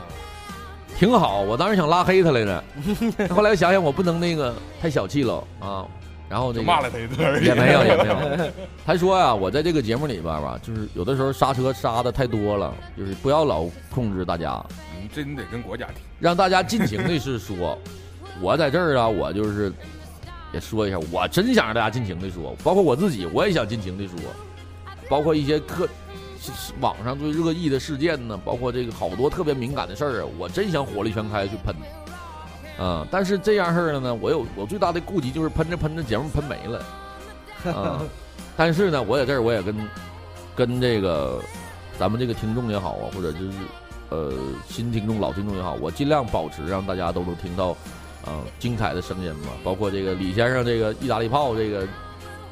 [1.01, 1.41] 挺好。
[1.41, 2.63] 我当时想拉黑他来着，
[3.35, 5.87] 后来想想我不能那个太小气了啊。
[6.29, 7.43] 然后这个骂了他一顿。
[7.43, 8.51] 也没有也没有。
[8.87, 14.63] 他说呀、我在这个节目里边吧，就是有的时候刹车刹的太多了，就是不要老控制大家，
[15.01, 15.95] 你这你得跟国家提。
[16.21, 17.77] 让大家尽情的是说，
[18.43, 19.73] 我在这儿啊，我就是
[20.53, 24.17] 也说一下，我真想让大家尽情的说，包括我自己，我也想尽情的说，
[25.09, 25.89] 包括一些特
[26.81, 31.75] 网上最热议的事件呢，包括这个好多特别敏感的事儿啊，我真想火力全开去喷。
[32.79, 36.79] 啊、但是这样事儿呢，我有我最大的顾忌就是喷着喷着节目喷没了。
[37.73, 38.01] 啊、
[38.57, 39.77] 但是呢，我在这儿我也跟
[40.57, 41.43] 跟这个
[41.99, 43.53] 咱们这个听众也好啊，或者就是
[44.09, 44.33] 呃
[44.67, 47.77] 新听众、老听众也好，我尽量保持让大家都能听到
[48.25, 51.87] 啊、精彩的声音嘛，包括这个李先生这个意大利炮这个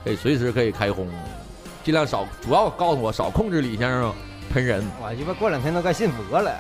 [0.05, 1.07] 可以随时可以开轰，
[1.89, 4.13] 尽量少，主要告诉我少控制李先生
[4.53, 4.85] 喷人。
[5.01, 6.55] 我鸡巴过两天都该信佛了。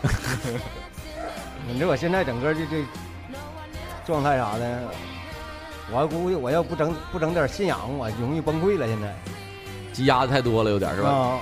[1.68, 2.82] 你这我现在整个这这
[4.06, 4.84] 状态啥的，
[5.92, 8.86] 我估计我要不整不整点信仰，我容易崩溃了。
[8.86, 9.14] 现在
[9.92, 11.10] 积压的太多了，有点是吧？
[11.10, 11.38] 啊，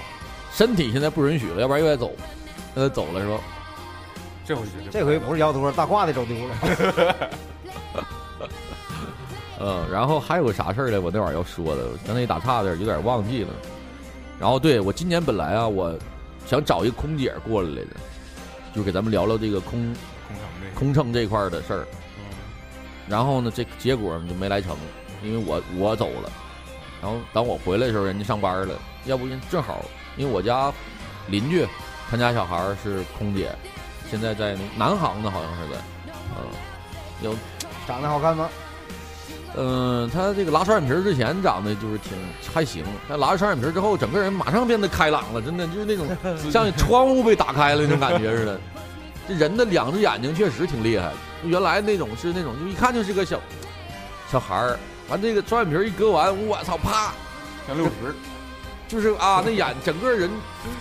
[0.50, 2.10] 身体现在不允许了，要不然又得走，
[2.74, 3.38] 又得走了是吧？
[4.44, 7.30] 这回这回不是腰托，大褂子走丢了。
[9.58, 11.00] 嗯，然后还有个啥事儿呢？
[11.00, 13.50] 我那会儿要说的，刚才一打岔的有点忘记了。
[14.38, 15.96] 然后对我今年本来啊，我
[16.46, 17.90] 想找一个空姐过来来的，
[18.74, 19.94] 就给咱们聊聊这个空
[20.28, 21.86] 空乘这空乘这块儿的事儿。
[23.08, 24.76] 然后呢，这结果就没来成，
[25.22, 26.30] 因为我我走了。
[27.00, 29.84] 然后等我回来的时候，人家上班了，要不人正好，
[30.16, 30.72] 因为我家
[31.28, 31.66] 邻居
[32.10, 33.54] 他家小孩儿是空姐，
[34.10, 35.80] 现在在南航的，好像是在，
[36.36, 36.44] 嗯，
[37.22, 37.34] 有
[37.86, 38.48] 长得好看吗？
[39.54, 42.12] 嗯，他这个拉双眼皮儿之前长得就是挺
[42.52, 46.06] 还行，但拉了双眼皮儿之后，整个人马上变得开朗了，真的就是那种
[46.50, 48.60] 像窗户被打开了那种感觉似的。
[49.28, 51.10] 这人的两只眼睛确实挺厉害，
[51.42, 53.40] 原来那种是那种就一看就是个小
[54.30, 54.78] 小孩儿，
[55.08, 57.12] 完这个双眼皮儿一割完，我操，啪，
[57.66, 58.14] 像六十，
[58.86, 60.30] 就是啊，那眼整个人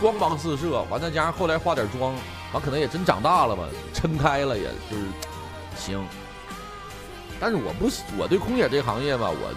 [0.02, 2.14] 光芒四射，完再加上后来化点妆，
[2.52, 5.04] 完可能也真长大了吧，撑开了，也就是
[5.78, 6.06] 行。
[7.40, 9.54] 但是我不喜，我对空姐这个行业吧，我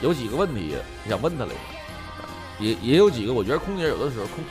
[0.00, 0.74] 有几个问题
[1.08, 1.56] 想问他来着，
[2.58, 4.42] 也也有几个，我觉得空姐有的时候空，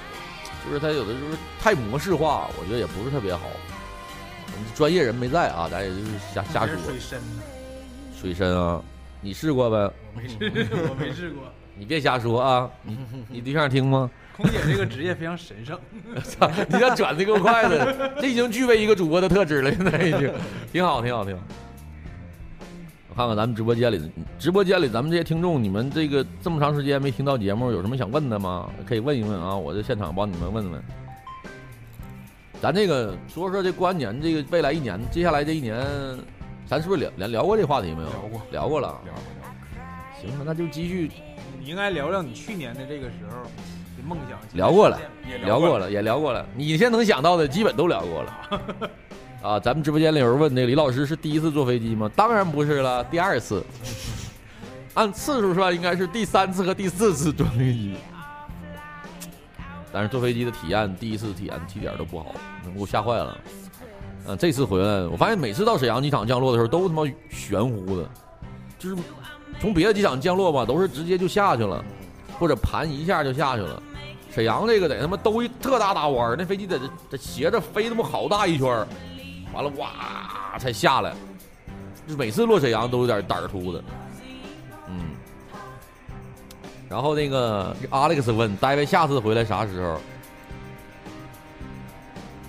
[0.65, 3.47] 就是她有的时候太模式化，我觉得也不是特别好。
[4.51, 6.75] 我们专业人没在啊，咱也就是瞎瞎说。
[6.85, 7.43] 水深呢，
[8.19, 8.81] 水深啊，
[9.21, 9.91] 你试过呗？
[10.15, 11.43] 没试，我没试过。
[11.79, 12.69] 你别瞎说啊！
[12.83, 12.97] 你
[13.29, 14.09] 你对象听吗？
[14.35, 15.79] 空姐这个职业非常神圣，
[16.23, 20.29] 操，你这转的够快的，这已经具备一个主播的特质了，现在已经
[20.73, 21.43] 挺好，挺好，挺好。
[23.09, 28.69] 我看看咱们直播间里，直播间里咱们这些听众，你们这个这么长时间没听到节目，有什么想问的吗？
[28.87, 30.81] 可以问一问啊，我在现场帮你们问问。
[32.61, 35.83] 咱这个说说这过完年，这个未来一年，接下来这一年，
[36.67, 38.09] 咱是不是聊聊聊过这话题没有？
[38.09, 39.01] 聊过聊过了。
[39.05, 39.21] 聊过
[40.21, 41.09] 行吧，那就继续
[41.59, 44.37] 你应该聊聊你去年的这个时候的梦想。
[44.53, 46.45] 聊过了也聊过了，也聊过了。
[46.55, 48.61] 你现在能想到的，基本都聊过了。
[49.41, 52.11] 啊，咱们直播间里有人问，那李老师是第一次坐飞机吗？
[52.13, 53.63] 当然不是了，第二次。
[54.95, 57.95] 按次数算，应该是第三次和第四次坐飞机。
[59.93, 63.37] 但是坐飞机的体验，第一次体验一点都不好，给我吓坏了。
[64.27, 68.09] 嗯、这次回来，我发现每次到沈阳机场降落的时候都他妈玄乎的，
[68.77, 68.97] 就是
[69.61, 71.83] 从别的机场降落吧，都是直接就下去了，
[72.37, 73.81] 或者盘一下就下去了。
[74.31, 76.77] 沈阳这个得他妈兜一特大大弯，那飞机得
[77.09, 78.85] 得斜着飞他妈好大一圈，
[79.59, 81.13] 完了哇才下来，
[82.07, 83.83] 就每次落沈阳都有点胆儿突的，
[84.87, 85.11] 嗯。
[86.87, 89.99] 然后那个 Alex 问大卫下次回来啥时候？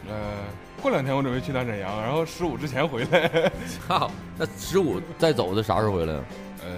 [0.09, 0.15] 呃，
[0.81, 3.51] 过两天我准备去趟沈阳，然后十五之前回来。
[3.89, 6.15] 操，那十五再走的啥时候回来？
[6.65, 6.71] 呃，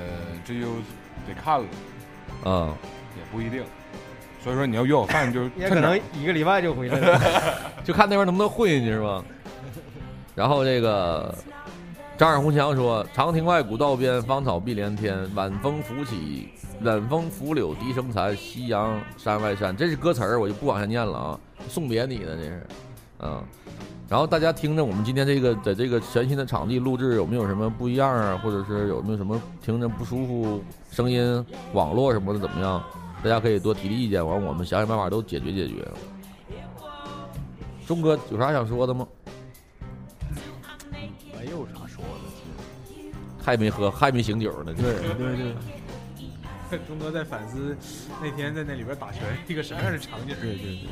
[0.47, 0.67] 这就
[1.27, 1.67] 得看了，
[2.47, 2.75] 嗯，
[3.19, 3.63] 也不一定。
[4.43, 7.21] 所以说你要约我饭，就 也可能一个礼拜就回来了。
[7.85, 9.23] 就看那边能不能混进去是吧？
[10.35, 11.35] 然后这个
[12.17, 16.49] 张耳红强说：“长亭外，古道边，芳草碧连天，晚风拂起，
[16.83, 22.67] 晚风拂柳笛声残，夕阳山外山。”这是歌词儿，我就不往下念了啊，送别你的这是，
[23.21, 23.43] 嗯。
[24.09, 28.39] 然后大家听着，我们今天这个在这个全新的场地录制有没有什么不一样啊？
[28.43, 32.83] 或者是有没有什么听着不舒服，声音、网络什么的怎么样？
[33.23, 35.87] 大家可以多提提意见，完我们想想办法都解决解决。
[37.87, 39.07] 钟哥有啥想说的吗？
[43.43, 44.73] 还没喝，还没醒酒呢。
[44.75, 45.37] 对对
[46.71, 47.77] 对， 钟哥在反思
[48.23, 50.35] 那天在那里边打拳一个什么样的场景。
[50.41, 50.89] 对对对，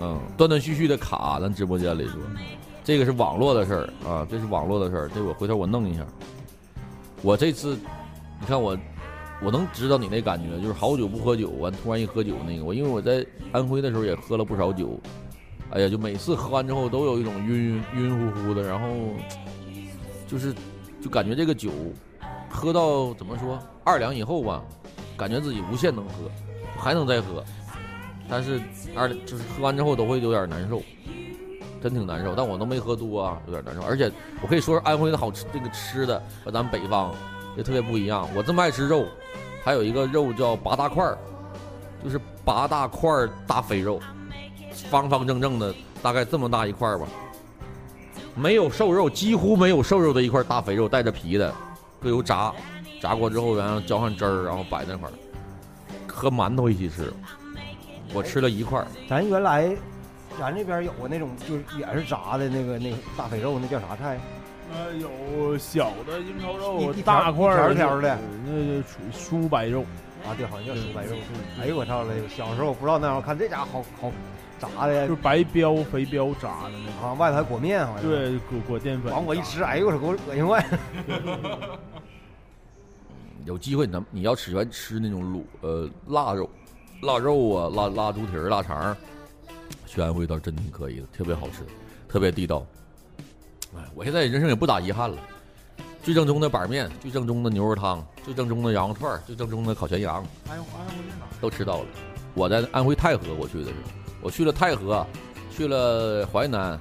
[0.00, 2.14] 嗯，断断续续的卡，咱直播间里说，
[2.82, 6.04] 这个是网络的事儿啊，这是网络的事儿，这我回头我弄一下。
[7.22, 7.78] 我这次，
[8.40, 8.76] 你看我，
[9.42, 14.98] 我能知道你那感觉，就是好久不喝酒，完突然一喝酒那个，我因为我在安徽的时候也喝了不少酒，
[15.70, 18.88] 哎呀，就每次喝完之后都有一种晕晕乎乎的，然后
[20.26, 20.54] 就是
[21.02, 21.70] 就感觉这个酒
[22.48, 24.62] 喝到怎么说二两以后吧，
[25.16, 26.30] 感觉自己无限能喝，
[26.78, 27.42] 还能再喝，
[28.28, 28.60] 但是
[28.94, 30.82] 二就是喝完之后都会有点难受，
[31.82, 32.34] 真挺难受。
[32.34, 33.82] 但我都没喝多啊，有点难受。
[33.82, 34.10] 而且
[34.42, 37.14] 我可以说是安徽的好吃这个吃的和咱们北方
[37.56, 38.28] 也特别不一样。
[38.34, 39.06] 我这么爱吃肉，
[39.64, 41.16] 还有一个肉叫八大块儿，
[42.04, 44.00] 就是八大块儿大肥肉，
[44.90, 47.06] 方方正正的，大概这么大一块儿吧。
[48.34, 51.52] 没有瘦肉，几乎没有瘦肉的一块大肥肉，带着皮的，
[52.00, 52.52] 搁油炸，
[53.00, 55.12] 炸过之后，然后浇上汁儿，然后摆那块儿，
[56.06, 57.12] 和馒头一起吃。
[58.12, 59.70] 我吃了一块儿，咱原来
[60.38, 64.18] 咱这边有个那种就是也是炸的那个那个大肥肉，那叫啥菜？
[64.72, 69.84] 呃，有小的樱桃肉大块儿条条的那就属酥白肉。
[70.26, 71.16] 啊，对，好像叫酥白肉。
[71.60, 72.22] 哎呦我操嘞！
[72.28, 74.12] 小时候不知道那玩意儿，看这家伙好好
[74.60, 77.10] 炸的就是白膘肥膘炸的那种。
[77.10, 79.12] 啊，外头还裹面好像。，对，裹裹淀粉。
[79.12, 81.78] 完我一吃，哎呦我操，给我恶心坏了。
[83.46, 86.48] 有机会能你要喜欢吃那种卤呃腊肉，
[87.02, 88.96] 腊肉啊，腊腊猪蹄儿、腊肠儿，
[89.86, 91.64] 去安徽倒真挺可以的，特别好吃，
[92.06, 92.64] 特别地道。
[93.74, 95.16] 哎，我现在人生也不咋遗憾了。
[96.02, 101.26] 最正宗的板面，最正宗的牛肉汤，最正宗的羊肉串儿，最正宗的烤全羊，安安徽是哪？
[101.40, 101.86] 都吃到了。
[102.34, 103.74] 我在安徽太和，我去的是，
[104.20, 105.06] 我去了太和，
[105.50, 106.78] 去了淮南，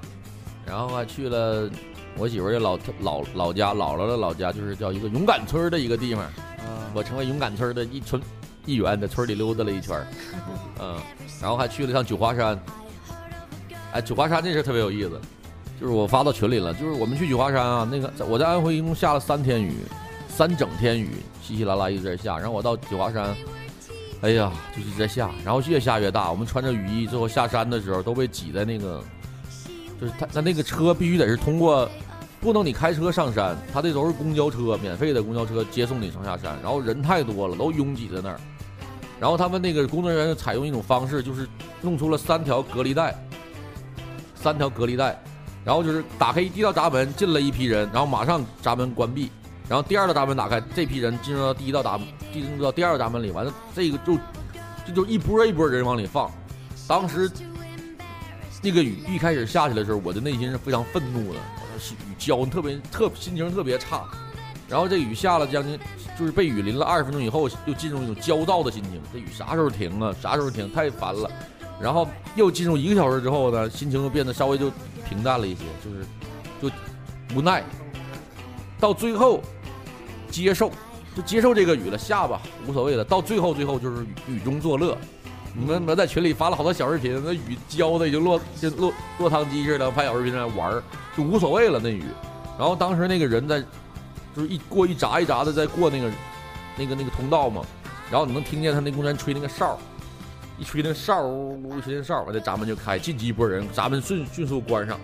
[0.65, 1.69] 然后还去了
[2.17, 6.23] 我媳妇儿的老老老家，姥姥的老家，就是叫一个勇敢村儿的一个地方。
[6.23, 8.21] 啊，我成为勇敢村儿的一村
[8.65, 10.07] 一员，在村里溜达了一圈儿，
[10.79, 10.97] 嗯，
[11.41, 12.59] 然后还去了趟九华山。
[13.93, 15.19] 哎，九华山这事特别有意思，
[15.79, 19.73] 就是我发到群里了，就是我们去九华山啊，那个我在安徽一共下了三天雨，
[20.27, 21.09] 三整天雨，
[21.41, 23.35] 稀稀拉拉一直在下，然后我到九华山，
[24.21, 29.03] 哎呀，就一直在下，然后越下越大，我们穿着雨衣最后下山的时候都被挤在那个，
[29.99, 31.89] 就是他他那个车必须得是通过。
[32.41, 38.39] 不能你开车上山，他这都是公交车，免费的公交车接送你上下山，然后人太多了，都拥挤在那儿。
[39.19, 41.45] 然后他们那个工作人员采用一种方式，就是
[41.81, 43.13] 弄出了三条隔离带，
[44.35, 45.21] 三条隔离带，
[45.65, 49.29] 然后就是打开第一道闸门进了一批人，然后马上闸门关闭，
[49.69, 51.99] 然后第二道闸门打开，这批人进入到第一道闸，
[52.33, 54.17] 进入到第二道闸门里，完了这个就
[54.85, 56.29] 这就一波一波人往里放。
[56.87, 57.29] 当时
[58.63, 61.39] 那个雨一开始下起来的时候，我的内心是非常愤怒的，
[61.79, 64.05] 雨浇特别特心情特别差。
[64.67, 65.79] 然后这雨下了将近，
[66.17, 68.99] 就是被雨淋了二十分钟以后，又进入一种焦躁的心情。
[69.13, 70.13] 这雨啥时候停啊？
[70.19, 70.71] 啥时候停？
[70.73, 71.29] 太烦了。
[71.79, 74.71] 然后又进入一个小时之后呢，心情又变得稍微就
[75.07, 76.05] 平淡了一些，就是
[76.61, 76.75] 就
[77.35, 77.63] 无奈。
[78.79, 79.41] 到最后
[80.31, 80.71] 接受，
[81.15, 83.03] 就接受这个雨了，下吧，无所谓了。
[83.03, 84.97] 到最后最后就是雨雨中作乐。
[85.53, 90.83] 你们我在群里发了好多小视频，那雨浇的已经落就落落汤鸡似的，拍小视频在那玩儿，
[91.17, 92.03] 就无所谓了那雨。
[92.57, 93.59] 然后当时那个人在，
[94.35, 96.11] 就是一过一闸一闸的在过那个
[96.77, 97.63] 那个那个通道嘛，
[98.11, 99.77] 然后你能听见他那工人吹那个哨，
[100.59, 104.99] 一吹那哨，呜呜吹那哨，完这闸门就开，进去一波人，闸门迅迅速关上，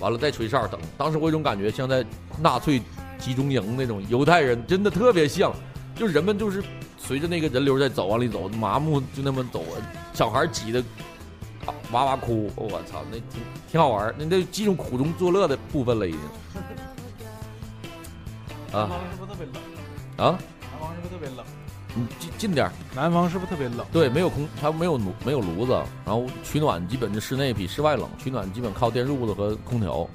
[0.00, 0.80] 完了再吹哨等。
[0.96, 2.04] 当时我有种感觉像在
[2.40, 2.80] 纳粹
[3.22, 5.54] 集中营那种犹太人，真的特别像，
[5.94, 6.62] 就人们就是
[6.98, 9.64] 随着那个人流在走，往里走，麻木就那么走，
[10.12, 10.80] 小孩挤的
[11.64, 16.20] 啊哇哇哭，我操，那挺挺好玩儿，那那进入苦中作乐的部分了已经。
[18.72, 19.54] 啊南方是不是特别冷？
[20.16, 21.44] 啊，南方是不是特别冷？
[21.94, 22.72] 你近近点儿。
[22.94, 23.86] 南方是不是特别冷？
[23.92, 25.72] 对，没有空，它没有炉，没有炉子，
[26.04, 30.08] 然后取暖基本就室内比室外冷，取暖基本靠电褥子和空调。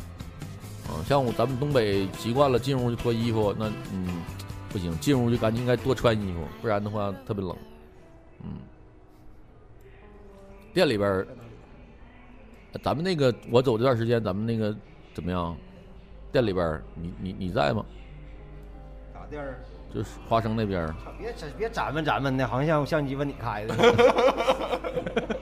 [0.89, 4.21] 嗯，像我咱们东北习惯了进屋就脱衣服，那嗯
[4.69, 7.55] 不行，进屋就赶紧应该多穿衣服，不然的话特别冷。
[8.43, 8.49] 嗯，
[10.73, 11.27] 店里边儿，
[12.83, 14.75] 咱们那个我走这段时间，咱们那个
[15.13, 15.55] 怎么样？
[16.31, 17.83] 店里边儿，你你你在吗？
[19.13, 19.57] 咋地儿？
[19.93, 20.93] 就是花生那边儿。
[21.17, 23.73] 别别咱们咱们的，好像相机问你开的。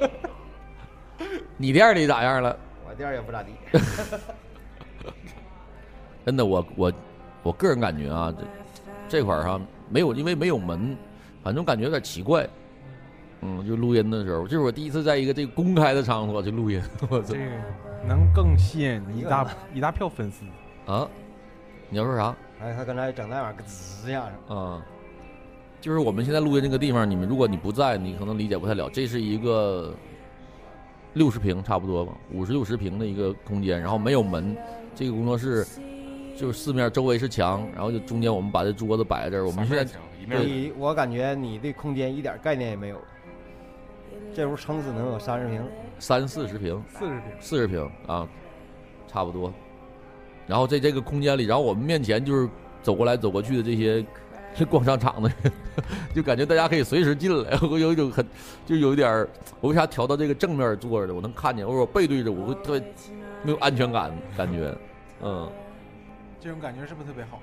[1.58, 2.56] 你店里咋样了？
[2.88, 3.50] 我店儿也不咋地。
[6.26, 6.94] 真的，我我
[7.44, 10.98] 我个人感觉啊，这这块儿哈没有，因为没有门，
[11.44, 12.48] 反正感觉有点奇怪。
[13.42, 17.46] 嗯，就录音的时候，这是我第一次在一个这个公开的场所去录音，我操这个
[18.08, 20.44] 能更吸引一大 一大票粉丝。
[20.92, 21.08] 啊！
[21.90, 22.36] 你要说啥？
[22.60, 24.54] 哎，他刚才整那玩意儿，咯吱一下子。
[24.54, 24.82] 啊，
[25.80, 28.90] 就是我们现在录音这个地方，你们如果你不在，你可能理解不太了。
[28.90, 29.94] 这是一个
[31.14, 34.58] 六十平差不多吧，五十六十平的一个空间，然后没有门。
[34.96, 35.68] 这个工作室
[36.36, 39.46] 就是四面周围是墙，然后就中间我们把这桌子摆在这儿。
[39.46, 43.02] 我们现在三面墙一面你我感觉你对空间一点概念也没有。
[44.34, 45.64] 这屋撑死能有三十平，
[45.98, 48.28] 三四十平，四十平，四十平啊，
[49.08, 49.54] 差不多。
[50.46, 52.50] 然后在这个空间里，然后我们面前就是
[52.84, 54.06] 走过来走过去的这些
[54.54, 55.52] 这逛商场的人，
[56.14, 58.26] 就感觉大家可以随时进来， 我有一种很
[58.66, 59.30] 就有一点儿，
[59.62, 61.14] 我为啥调到这个正面坐着的？
[61.14, 62.84] 我能看见，或者我背对着，我会特别
[63.42, 64.76] 没有安全感，感觉，
[65.24, 65.50] 嗯，
[66.40, 67.40] 这种感觉是不是特别好？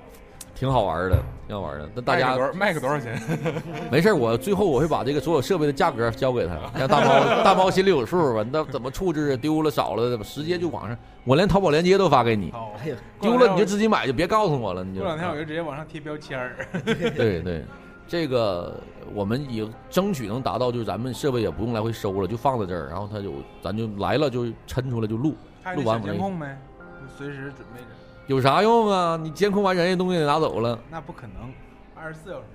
[0.55, 1.17] 挺好玩的，
[1.47, 1.89] 挺好玩的。
[1.95, 3.19] 那大家卖个多少钱？
[3.91, 8.45] 没事儿，我最后我会把这个所有设备的价格交给他， 让大猫大猫心里有数吧。
[8.51, 9.35] 那怎么处置？
[9.37, 12.53] 丢了少了，直接就网上，我连淘宝链接都发给你。
[12.79, 14.83] 哎呀，丢了你就自己买，就别告诉我了。
[14.83, 16.55] 你就过两天我就直接往上贴标签儿。
[16.85, 17.65] 对对，
[18.07, 18.79] 这个
[19.11, 25.35] 我们也争取能达到，就是咱们设备也不用来回收了，就放在这儿，然后他就咱就来了就抻出来就录，
[25.75, 26.55] 录完我们监控呗？
[27.17, 27.87] 随时准备着。
[28.27, 29.19] 有啥用啊？
[29.21, 30.79] 你监控完人家东西得拿走了。
[30.89, 31.51] 那不可能，
[31.95, 32.45] 二十四小时。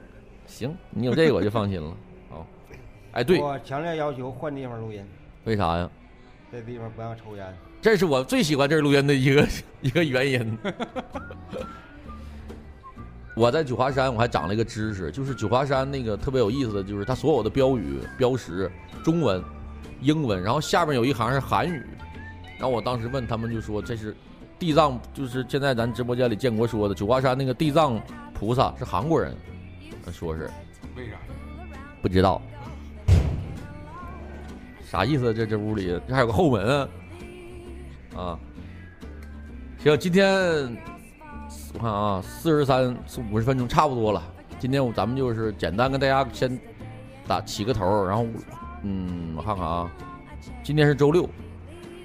[0.47, 1.95] 行，你有这个我就放心了。
[2.31, 2.47] 好，
[3.13, 5.05] 哎，对，我强烈要求换地方录音，
[5.45, 5.89] 为啥呀？
[6.51, 7.55] 这地方不让抽烟。
[7.83, 9.47] 这是我最喜欢这儿录音的一个
[9.83, 10.59] 一个原因。
[13.37, 18.69] 我在九华山，我还长了一个知识，就是九华山那个特别有意思的就是它所有的标语标识，
[19.05, 19.45] 中文、
[20.01, 21.87] 英文，然后下面有一行是韩语。
[22.59, 24.17] 然后我当时问他们，就说这是
[24.59, 28.01] 地藏，就是现在咱直播间里建国说的九华山那个地藏
[28.35, 29.33] 菩萨是韩国人，
[30.13, 30.51] 说是
[30.97, 31.17] 为啥？
[32.03, 32.41] 不知道
[34.83, 35.33] 啥意思？
[35.35, 36.89] 这这屋里这还有个后门
[38.17, 38.17] 啊！
[38.17, 38.39] 啊，
[39.79, 40.77] 行，今天
[41.75, 44.23] 我看啊，四十三四五十分钟差不多了。
[44.59, 46.59] 今天我咱们就是简单跟大家先
[47.27, 48.27] 打起个头，然后
[48.83, 49.91] 嗯，我看看啊，
[50.65, 51.29] 今天是周六，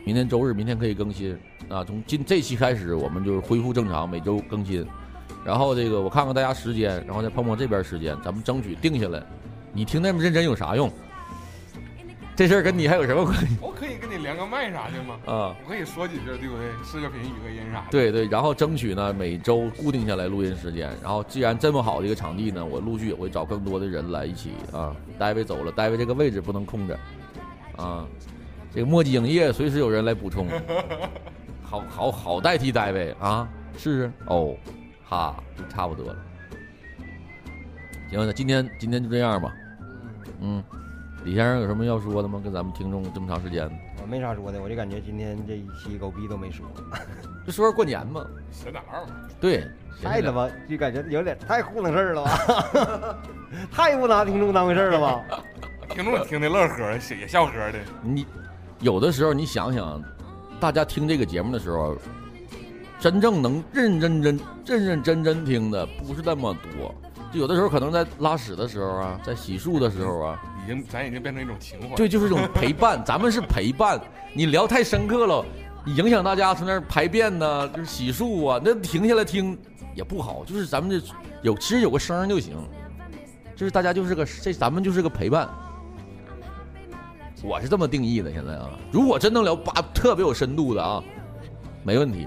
[0.04, 1.36] 明天周日，明天可以更新
[1.70, 1.84] 啊。
[1.84, 4.86] 从今这期开始，我们就是恢复正常，每周更新。
[5.46, 9.22] 然后这个我看看大家时间，然后再碰碰这边时间，咱们争取定下来。
[9.74, 10.92] 你听那么认真有啥用？
[12.36, 15.20] 这事儿跟你还有什么关系我可以跟你连个麦啥的吗？
[15.26, 15.56] 啊？
[15.64, 16.72] 我可以说几句，对不对？
[16.84, 17.86] 视个频、语个音啥的。
[17.92, 20.90] 对对，然后争取呢每周固定下来录音时间。
[21.00, 24.96] 然后既然这么好的一个场地呢，我陆续也会找更多的人来一起啊。
[25.20, 27.00] 戴维走了，戴维这个位置不能空着
[27.78, 28.08] 啊。
[28.74, 30.48] 这个墨迹影业随时有人来补充，
[31.74, 34.56] 好好好代替戴维啊，试试哦，
[35.04, 36.16] 哈，就差不多了。
[38.12, 39.52] 行，那今天今天就这样吧。
[40.40, 40.64] 嗯，
[41.26, 42.40] 李先生有什么要说的吗？
[42.44, 43.68] 跟咱们听众这么长时间，
[44.04, 46.64] 我没啥说的，我就感觉今天这一期狗逼都没说，
[47.44, 48.24] 就说说过年嘛。
[48.52, 49.12] 闲聊嘛。
[49.42, 49.68] 对，
[50.00, 53.18] 太他妈就感觉有点太糊弄事儿了吧，
[53.74, 55.26] 太不拿听众当回事儿了吧？
[55.90, 57.80] 听众听的乐呵，也笑呵的。
[58.04, 58.28] 你
[58.80, 60.00] 有的时候你想想，
[60.64, 61.94] 大家听这个节目的时候，
[62.98, 66.96] 真正能认认真认认真真听的不是那么多。
[67.34, 71.98] 就有的时候可能在拉屎的时候啊，在洗漱的时候啊，已经咱已经变成一种情怀。
[71.98, 72.98] 对，就是一种陪伴。
[73.04, 74.00] 咱们是陪伴，
[74.34, 75.46] 你聊太深刻了，
[75.86, 79.58] 影响大家从那儿排便呢，就是洗漱啊，那停下来听
[79.94, 80.46] 也不好。
[80.46, 81.06] 就是咱们这
[81.42, 82.56] 有其实有个声就行，
[83.54, 85.50] 就是大家就是个这咱们就是个陪伴。
[87.44, 91.04] 我是这么定义的，现在啊，如果真能聊八特别有深度的啊，
[91.84, 92.26] 没问题，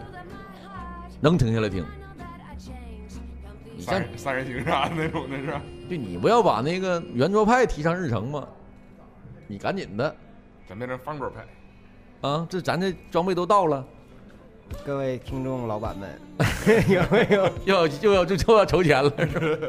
[1.21, 1.85] 能停下来听。
[3.75, 5.62] 你像三人三人行啥的那种的是吧？
[5.89, 8.47] 就你不要把那个圆桌派提上日程嘛，
[9.47, 10.14] 你赶紧的
[10.69, 12.29] 咱变成方桌派。
[12.29, 12.47] 啊！
[12.51, 13.85] 这咱这装备都到了，
[14.85, 16.11] 各位听众老板们，
[16.89, 17.47] 有没有？
[17.64, 19.67] 又要又要就就要筹钱了，是吧？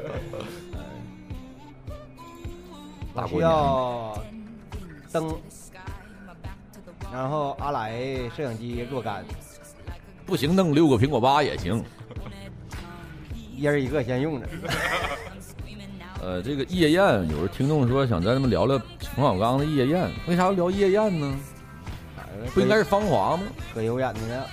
[3.14, 4.24] 大需过年要
[5.12, 5.36] 灯，
[7.12, 8.00] 然后阿莱
[8.36, 9.24] 摄影机若干，
[10.26, 11.84] 不行，弄六个苹果八也行。
[13.56, 14.48] 一人一个先用着。
[16.22, 18.78] 呃，这个夜宴，有的听众说想咱们聊聊
[19.16, 21.40] 冯小刚的夜宴，为啥要聊夜宴呢？
[22.54, 23.44] 不应该是芳华吗？
[23.74, 24.44] 可有眼的呢。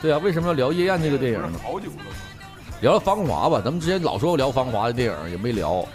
[0.00, 1.60] 对啊，为什么要聊夜宴这个电影呢？
[1.62, 2.04] 好久了？
[2.80, 5.86] 聊聊芳华吧，咱们之前老说聊芳华的电影，也没聊。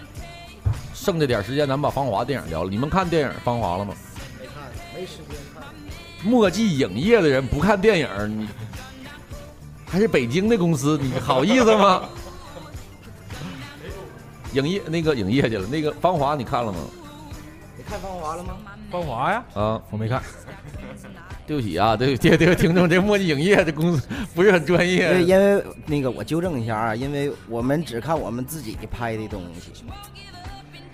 [1.06, 2.70] 剩这点时间，咱们把芳华电影聊了。
[2.72, 3.94] 你们看电影《芳华》了吗？
[4.40, 4.64] 没看，
[4.96, 5.64] 没时间看。
[6.24, 8.48] 墨迹影业的人不看电影，你
[9.86, 12.10] 还是北京的公司，你好意思吗？
[14.54, 16.80] 影业那个影业去了，那个《芳华》你看了吗？
[17.78, 18.58] 你看《芳华》了吗？
[18.90, 20.24] 芳华呀，啊，我没看。
[21.46, 25.22] 对不起啊，对对对，听众，这墨迹影业的公司不是很专业。
[25.22, 29.86] 因为那个我纠正一下啊，因为我们只看我们自己拍的东西。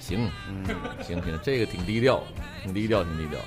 [0.02, 0.66] 行嗯，
[1.02, 2.22] 行行，这个挺低调，
[2.64, 3.40] 挺低调，挺低调。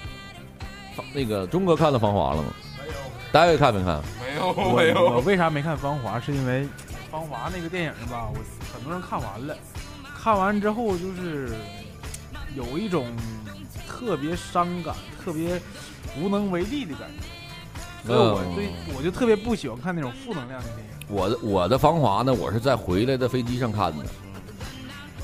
[1.12, 2.48] 那个钟哥看了《芳华》了吗？
[2.78, 2.92] 没有
[3.32, 4.00] 大卫看没看？
[4.24, 5.04] 没有我没有。
[5.16, 6.18] 我为啥没看《芳华》？
[6.20, 6.62] 是因为
[7.10, 8.38] 《芳华》那个电影吧，我
[8.72, 9.56] 很多人看完了，
[10.16, 11.54] 看完之后就是
[12.54, 13.06] 有一种
[13.88, 14.94] 特别伤感、
[15.24, 15.60] 特别
[16.20, 17.26] 无能为力的感觉。
[18.06, 20.94] 所以我对我就特别不喜欢看那种负能量的电影。
[21.08, 24.04] 我的我的《芳华》呢，我是在回来的飞机上看的。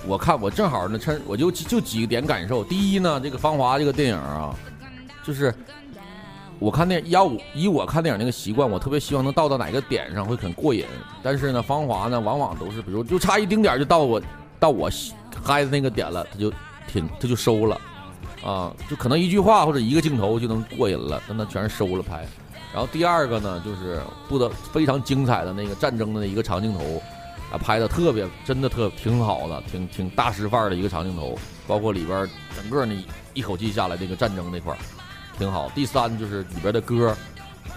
[0.07, 2.65] 我看我正好呢，趁我就就几个点感受。
[2.65, 4.55] 第一呢，这个《芳华》这个电影啊，
[5.25, 5.55] 就是
[6.59, 10.85] 我看电影要我以我看电影那个习惯，我特别希望能到到哪个点上会很过瘾。
[11.23, 14.21] 但是呢，《芳华》呢，往往都是比如就差一丁点就到我
[14.59, 14.91] 到我
[15.43, 16.53] 嗨的那个点了，他就
[16.87, 17.81] 停，他就收了
[18.45, 22.27] 啊，就可能一句话或者一个镜头就能过瘾了，但他全是收了拍。
[22.73, 27.03] 然后第二个呢，就是不得非常精彩的那个战争的一个长镜头，
[27.53, 32.95] 啊，拍的特别真的特挺好的，挺挺大师范儿的一个长镜头，包括里边儿整个那
[33.35, 34.79] 一口气下来那个战争那块儿
[35.39, 35.69] 挺好。
[35.75, 37.17] 第三就是里边的歌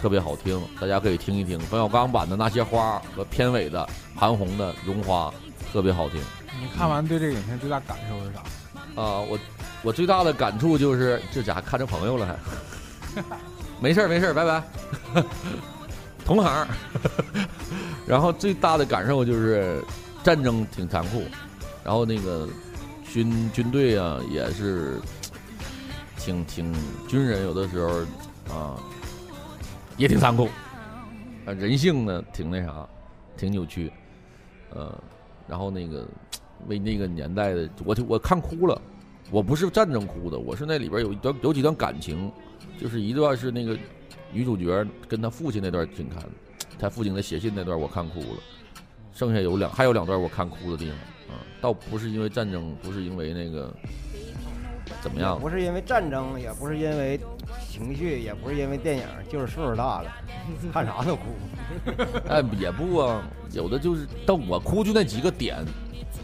[0.02, 5.34] 特别好听，大家可以听一听冯小刚版的那些花和片尾的韩红的绒花
[5.72, 6.22] 特别好听。
[6.62, 8.40] 你看完对这个影片最大感受是啥？
[9.02, 9.40] 啊，我
[9.82, 13.24] 我最大的感触就是这家伙看着朋友了还，
[13.82, 15.24] 没事儿没事儿，拜拜，
[16.26, 16.68] 同行。
[18.08, 19.82] 然后最大的感受就是
[20.24, 21.24] 战争挺残酷，
[21.84, 22.48] 然后那个
[23.12, 25.00] 军军队啊也是
[26.18, 26.74] 挺挺
[27.08, 28.02] 军人有的时候
[28.54, 28.78] 啊
[29.98, 30.50] 也挺残酷，
[31.46, 32.88] 啊人性呢挺那啥，
[33.38, 33.92] 挺扭曲，
[34.72, 34.94] 呃，
[35.48, 36.06] 然后那个
[36.68, 38.82] 为那个年代的我就我看哭了。
[39.32, 42.30] 我不是战争哭的，我是那里边有一段有几段感情，
[42.78, 43.76] 就是一段是那个
[44.34, 46.30] 女主角跟她父亲那段挺看的，
[46.80, 48.40] 她父亲的写信那段我看哭了，
[49.14, 50.96] 剩下有两还有两段我看哭的地方
[51.36, 53.74] 啊，倒不是因为战争，不是因为那个
[55.02, 57.20] 怎么样，不是因为战争，也不是因为
[57.70, 60.12] 情绪，也不是因为电影，就是岁数大了，
[60.74, 61.24] 看啥都哭。
[62.28, 65.64] 哎也不啊，有的就是但我哭就那几个点，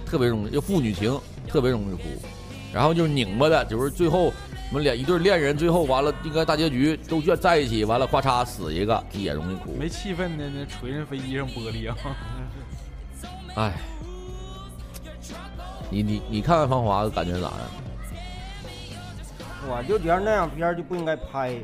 [0.05, 2.03] 特别容易就父女情特别容易哭。
[2.72, 4.32] 然后就是拧巴的，就是最后
[4.70, 9.76] 我们俩一对恋人，最后完了应该大结局都愿在一起，完了咔嚓死一个也容易哭。
[9.76, 11.97] 没气氛的那锤人飞机上玻璃啊！
[13.55, 13.74] 哎，
[15.89, 17.53] 你你你看看《芳华》感觉咋样？
[19.67, 21.55] 我就觉得那样片儿就不应该拍，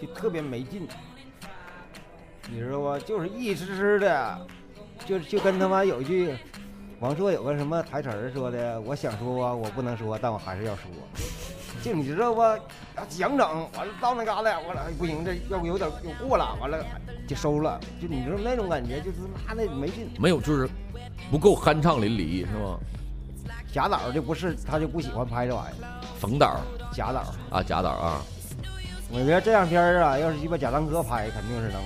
[0.00, 0.86] 就特别没劲。
[2.50, 2.98] 你知道吧？
[2.98, 4.46] 就是一支支的，
[5.06, 6.36] 就就跟他妈有一句。
[7.00, 8.78] 王朔有个什么台词儿说的？
[8.82, 10.84] 我想说啊，我不能说，但我还是要说。
[11.82, 12.42] 就你知道不？
[13.08, 16.78] 想整完了到那嘎达，我了不行，这要不有点有过了，完了
[17.26, 17.80] 就收了。
[18.00, 20.08] 就你知道那种感觉，就是妈的没劲。
[20.18, 20.68] 没有，就是
[21.30, 22.78] 不够酣畅淋漓，是吗？
[23.72, 25.88] 贾导就不是，他就不喜欢拍这玩意儿。
[26.18, 26.60] 冯导，
[26.92, 27.20] 贾导
[27.50, 28.22] 啊，贾导啊。
[29.10, 31.80] 我觉得这样片儿啊，要是鸡巴贾樟柯拍，肯定是能。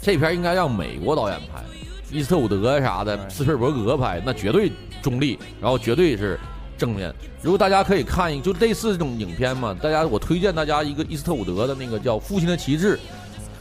[0.00, 1.62] 这片应该让美国导演拍。
[2.10, 4.72] 伊斯特伍德啥的，斯皮尔伯格拍那绝对
[5.02, 6.40] 中立，然后绝对是
[6.78, 7.12] 正面。
[7.42, 12.96] 如果大家可以看一，就类似这种影片嘛，大家我推荐大家一个伊斯特伍德的那个叫《父亲的旗帜》，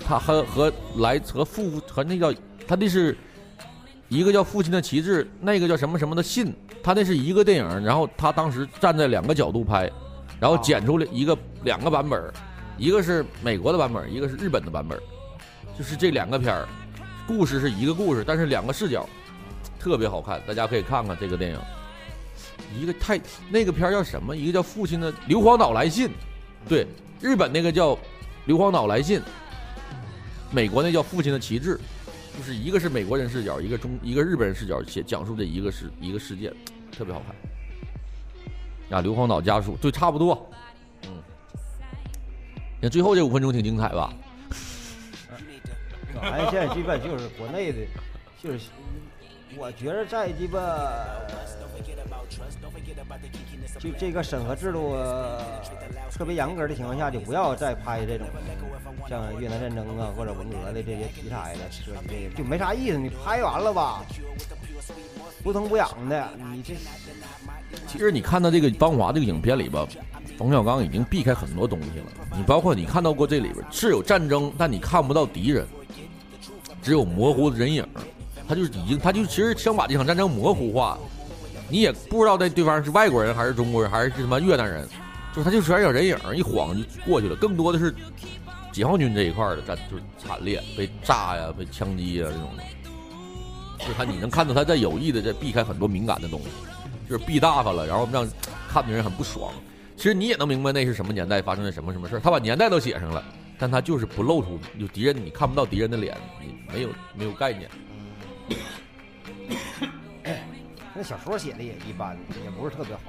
[0.08, 2.32] 他和和来和父和那叫
[2.68, 3.18] 他那是
[4.08, 9.92] 一个叫《父亲的旗帜》，那个叫什么什么的信，他那是一个电影，然后他当时站在两个角度拍，
[10.40, 12.24] 然后剪出了一个两个版本，
[12.78, 14.98] 一个是美国的版本，一个是日本的版本，
[15.78, 16.68] 就是这两个片儿。
[17.28, 19.06] 故事是一个故事，但是两个视角，
[19.78, 21.60] 特别好看，大家可以看看这个电影。
[22.76, 24.36] 一个太那个片叫什么？
[24.36, 26.08] 一个叫《父亲的硫磺岛来信》，
[26.68, 26.88] 对，
[27.22, 27.96] 日本那个叫
[28.46, 29.20] 《硫磺岛来信》，
[30.52, 31.76] 美国那叫《父亲的旗帜》，
[32.38, 36.54] 就是一个是美国人视角，一个中一个日本人视角写讲述这一个事一个事件，
[36.92, 38.98] 特别好看。
[38.98, 40.50] 啊，硫磺岛家属对，差不多。
[41.04, 41.12] 嗯，
[42.82, 44.14] 那最后这五分钟挺精彩吧？
[46.20, 47.78] 反正现在基本就是国内的，
[48.42, 48.60] 就是
[49.58, 50.60] 我觉得在鸡巴
[53.80, 54.96] 就这个审核制度
[56.12, 58.28] 特别严格的情况下，就不要再拍这种
[59.10, 62.98] 像越南战争啊或者文革的这些题材的，涉及这个就没啥意思。
[62.98, 64.04] 你拍完了吧，
[65.44, 66.76] 不疼不痒的，你这
[67.88, 69.88] 其实你看到这个《芳华》这个影片里吧，
[70.38, 72.06] 冯小刚已经避开很多东西了。
[72.36, 75.66] 你包括你看到过这里边是有战争，但你看不到敌人。
[76.82, 77.86] 只有模糊的人影，
[78.48, 80.98] 他就是已经，他就其实想把这场战争模糊化，
[81.70, 84.88] 你也不知道那对方是外国人还是中国人还是什么越南人，
[85.36, 87.36] 就他就全小人影，一晃就过去了。
[87.36, 87.94] 更多的是
[88.72, 92.64] 解放军这一块的战就是惨烈，被炸呀，被枪击呀这种的。
[93.86, 96.48] 就他你能看到他在有意的在避开很多敏感的东西，
[97.10, 98.28] 就是避大发了，然后让
[98.70, 99.52] 看的人很不爽。
[99.96, 103.24] 其实你也能明白那是什么年代发生的什么什么事他把年代都写上了。
[103.60, 107.68] 但他就是不露出有敌人，你看不到敌人的脸，你没有没有概念。
[110.96, 113.02] 那小说写的也一般，也不是特别好。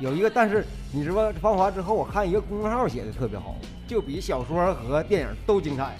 [0.00, 3.56] 有一个，但是你知道《芳华》之后，我看一个公众号写的特别好，
[3.86, 5.96] 就比小说和电影都精彩。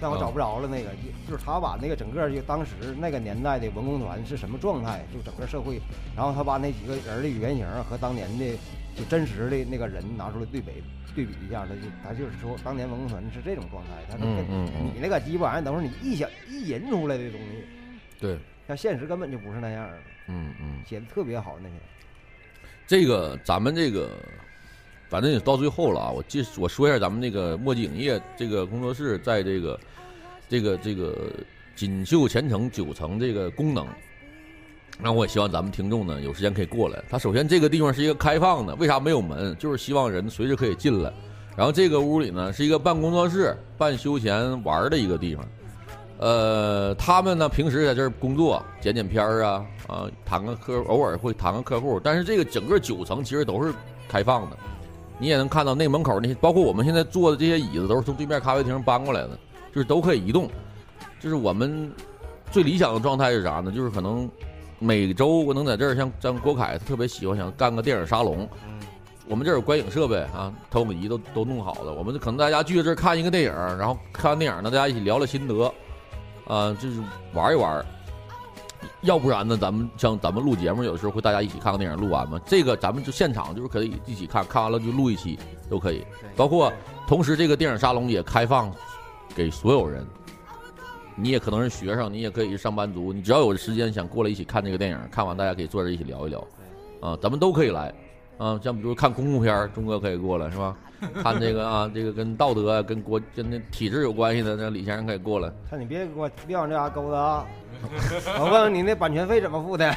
[0.00, 5.80] 但我找不着了那个，就就是他把那个整个就当时那个年代的文工团是什么状态，就整个社会，
[6.16, 8.44] 然后他把那几个人的原型和当年的
[8.94, 10.82] 就真实的那个人拿出来对比
[11.14, 17.64] 对比一下，他就他就是说当年文工团是这种状态，他是跟嗯嗯嗯你那个鸡巴玩意儿等会儿你臆想一吟出来的东西，
[18.20, 18.38] 对，
[18.68, 20.82] 像现实根本就不是那样儿的，嗯嗯。
[20.86, 21.74] 写的特别好那些。
[22.86, 24.10] 这个咱们这个，
[25.16, 26.10] 反正也到最后了啊。
[26.10, 29.80] 我记我说一下咱们这个墨迹影业这个工作室在这个
[30.46, 31.16] 这个这个
[31.74, 33.86] 锦绣前程九层这个功能。
[35.00, 37.02] 那我也希望咱们听众呢有时间可以过来。
[37.08, 39.56] 它首先这个地方是一个开放的，为啥没有门？
[39.56, 41.10] 就是希望人随时可以进来。
[41.56, 45.48] 然后这个屋里呢是一个办工作室、办休闲玩的一个地方。
[46.18, 51.98] 呃，他们呢平时在这儿工作，剪剪片儿啊，啊，谈个客，偶尔会谈个客户。
[52.04, 53.72] 但是这个整个九层其实都是
[54.08, 54.56] 开放的，
[55.18, 59.30] 你也能看到那门口那些，包括我们现在坐的这些椅子，都是从对面咖啡厅搬过来的，
[59.74, 60.48] 就是都可以移动。
[61.18, 61.90] 就是我们
[62.50, 63.72] 最理想的状态是啥呢？
[63.72, 64.30] 就是可能
[64.78, 68.48] 每周我能在这儿，像像郭凯，他特别喜欢想干个电影沙龙。
[69.28, 71.92] 我们这儿有观影设备啊，投影仪都都弄好了。
[71.92, 75.64] 我们可能大家聚在这儿看一个电影，然后看完电影呢，大家一起聊聊心得，
[76.46, 77.02] 啊、就是
[77.32, 77.84] 玩一玩。
[79.02, 82.40] 要不然呢，咱们像咱们录节目，有的时候会大家一起看个电影，录完嘛。
[82.46, 86.04] 这个咱们就现场就是可以一起看，看完了就录一期都可以。
[86.34, 86.72] 包括
[87.06, 88.72] 同时这个电影沙龙也开放
[89.34, 90.06] 给所有人，
[91.14, 96.46] 你也可能是学生，你也可以是上班族，你只要有时间想过来一起看这个电影，看完大家可以坐这一起聊一聊，
[97.00, 97.94] 啊，咱们都可以来，
[98.38, 100.76] 啊，像比如看公共片儿，钟哥可以过来是吧？
[101.22, 105.50] 看这个啊，这个跟道德、跟国、跟那体制有关系的，那李先生可以过来。
[105.70, 107.44] 看你别给我别往这嘎勾子啊！
[108.40, 109.94] 我问问你那版权费怎么付的？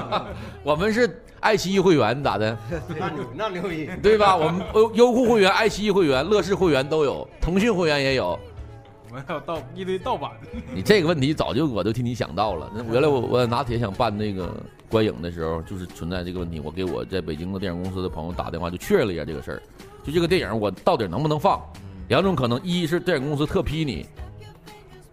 [0.64, 2.56] 我们是爱奇艺会员咋的？
[2.98, 3.90] 那牛那牛逼！
[4.02, 4.34] 对吧？
[4.34, 8.38] 我们优优酷会员、爱奇艺会员、乐视会员都有，腾讯会员也有。
[9.26, 12.70] 还有盗一堆盗版的， 你这个问题早就我都替你想到了。
[12.74, 14.54] 那原来我我拿铁想办那个
[14.88, 16.60] 观影的时候，就是存在这个问题。
[16.60, 19.62] 我给我在北京的电影公司的朋友打电话，就确认了一下这个事儿。
[20.04, 21.60] 就这个电影我到底能不能放？
[22.08, 24.06] 两种可能，一是电影公司特批你，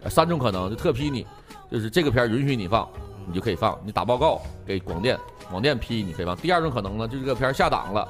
[0.02, 1.26] 呃三种可能就特批你，
[1.70, 2.88] 就是这个片儿允许你放，
[3.26, 3.78] 你就可以放。
[3.84, 5.18] 你打报告给广电，
[5.50, 6.34] 广电批你可以放。
[6.34, 8.08] 第二种可能呢，就是这个片儿下档了，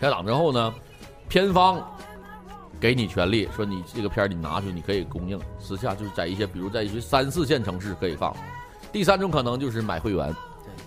[0.00, 0.74] 下档之后呢，
[1.28, 1.80] 片方
[2.80, 8.34] 给你权利，说你这个片儿你拿去，你可以供应，私下就是在一些，比如在一些三四线城市可以放。
[8.90, 10.34] 第三种可能就是买会员，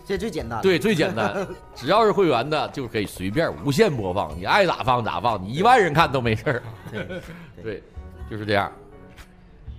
[0.05, 0.61] 这最简单。
[0.61, 6.63] 对，最简单，只要是会员的就可以随便无限播放，你爱咋放咋放，你一万人看都没事儿。
[6.91, 7.07] 对
[7.61, 7.83] 对，
[8.29, 8.71] 就是这样。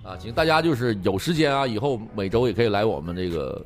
[0.03, 3.65] 啊，行，大家就是有时间啊，以后每周也可以来我们这个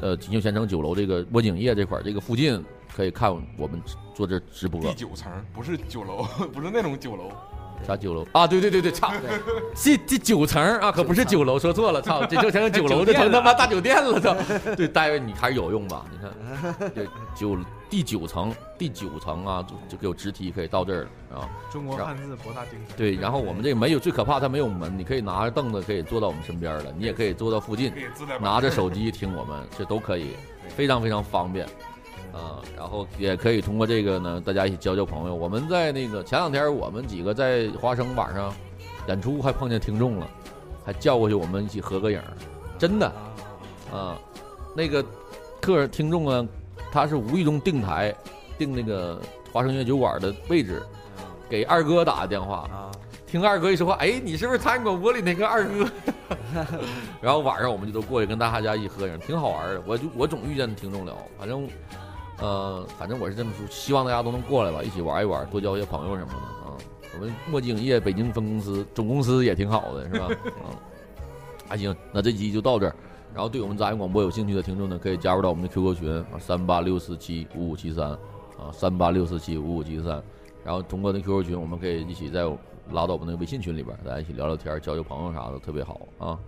[0.00, 2.64] 呃锦绣前程酒楼这个墨景业这块儿这个附近，
[2.96, 3.82] 可以看我们
[4.14, 4.80] 做这直播。
[4.80, 6.22] 第九层不是酒楼，
[6.52, 7.30] 不是那种酒楼，
[7.84, 8.46] 啥酒楼啊？
[8.46, 9.12] 对对对对，操！
[9.74, 12.24] 这这九层啊，可不是酒楼，说错了，操！
[12.26, 14.34] 这就成酒楼，这成他妈大酒店了，操！
[14.76, 16.04] 对，大卫你还是有用吧？
[16.10, 17.56] 你看，对九
[17.90, 21.48] 第九层，第九层啊，就就给我直梯可以到这儿了啊。
[21.70, 22.96] 中国汉字博大精深。
[22.96, 27.92] 对，然后我们这个没有，最可怕它没有门，你可以拿着凳子可以坐到我们身边了，你也可以坐到附近
[28.40, 30.30] 拿着手 机听我们，这都可以，
[30.76, 31.66] 非常非常方便。
[32.34, 35.34] 啊，然后也可以通过这个呢，大家一起交交朋友。
[35.34, 38.52] 我们在那个前两天，我们几个在华生晚上
[39.06, 40.28] 演出，还碰见听众了，
[40.84, 42.24] 还叫过去我们一起合个影儿，
[42.76, 43.06] 真的
[43.92, 44.18] 啊，
[44.74, 45.04] 那个
[45.60, 46.44] 客人听众啊，
[46.90, 48.12] 他是无意中定台，
[48.58, 49.20] 定那个
[49.52, 50.82] 华生乐酒馆的位置，
[51.48, 52.90] 给二哥打的电话，啊，
[53.26, 55.88] 听二哥一说话，哎，你是不是参与广播里那个二哥？
[57.20, 59.82] 然后晚上我们就都过去跟大家一起合影，挺好玩的。
[59.86, 61.68] 我就我总遇见听众聊，反正，
[62.38, 66.76] 呃，反正我是这么说，希望大家都能过来吧，一起玩一玩，多交些朋友什么的啊。
[67.14, 70.26] 我们墨镜影业北京分公司总公司也挺好的，是吧？
[70.62, 70.74] 啊，
[71.68, 72.94] 还行，那这期就到这儿。
[73.32, 80.22] 然后对我们杂音广播有兴趣的听众呢，可以加入到我们的 QQ 群啊，三八六四七五五七三啊，三八六四七五五七三。
[80.64, 82.42] 然后通过那 QQ 群，我们可以一起在
[82.92, 86.38] 拉到我们那个微信群里边，大家一起聊聊天、交交朋友啥的，特别好啊。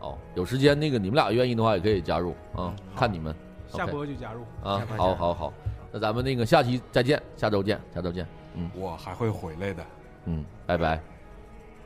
[0.00, 3.34] 哦，有时间那个你们俩愿意的话，也可以加入啊，看你们
[3.68, 4.42] 下播就加入。
[4.62, 4.82] 啊。
[4.96, 5.52] 好好好，
[5.92, 8.26] 那咱们那个下期再见，下周见，下周见。
[8.54, 9.84] 嗯我还会回来的。
[10.24, 11.00] 嗯，拜拜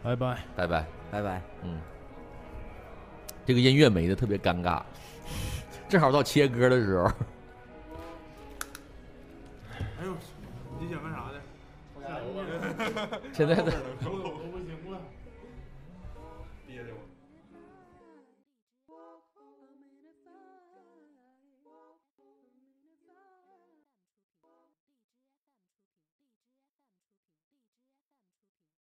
[0.02, 0.38] 拜拜。
[0.56, 0.86] 拜拜。
[1.10, 1.42] 拜拜。
[1.62, 1.78] 嗯，
[3.44, 4.80] 这个音乐没的特别尴尬，
[5.88, 7.04] 正好到切歌的时候。
[10.00, 10.14] 哎呦，
[10.80, 13.20] 你想干啥的？
[13.32, 13.70] 现在的
[14.02, 14.12] 收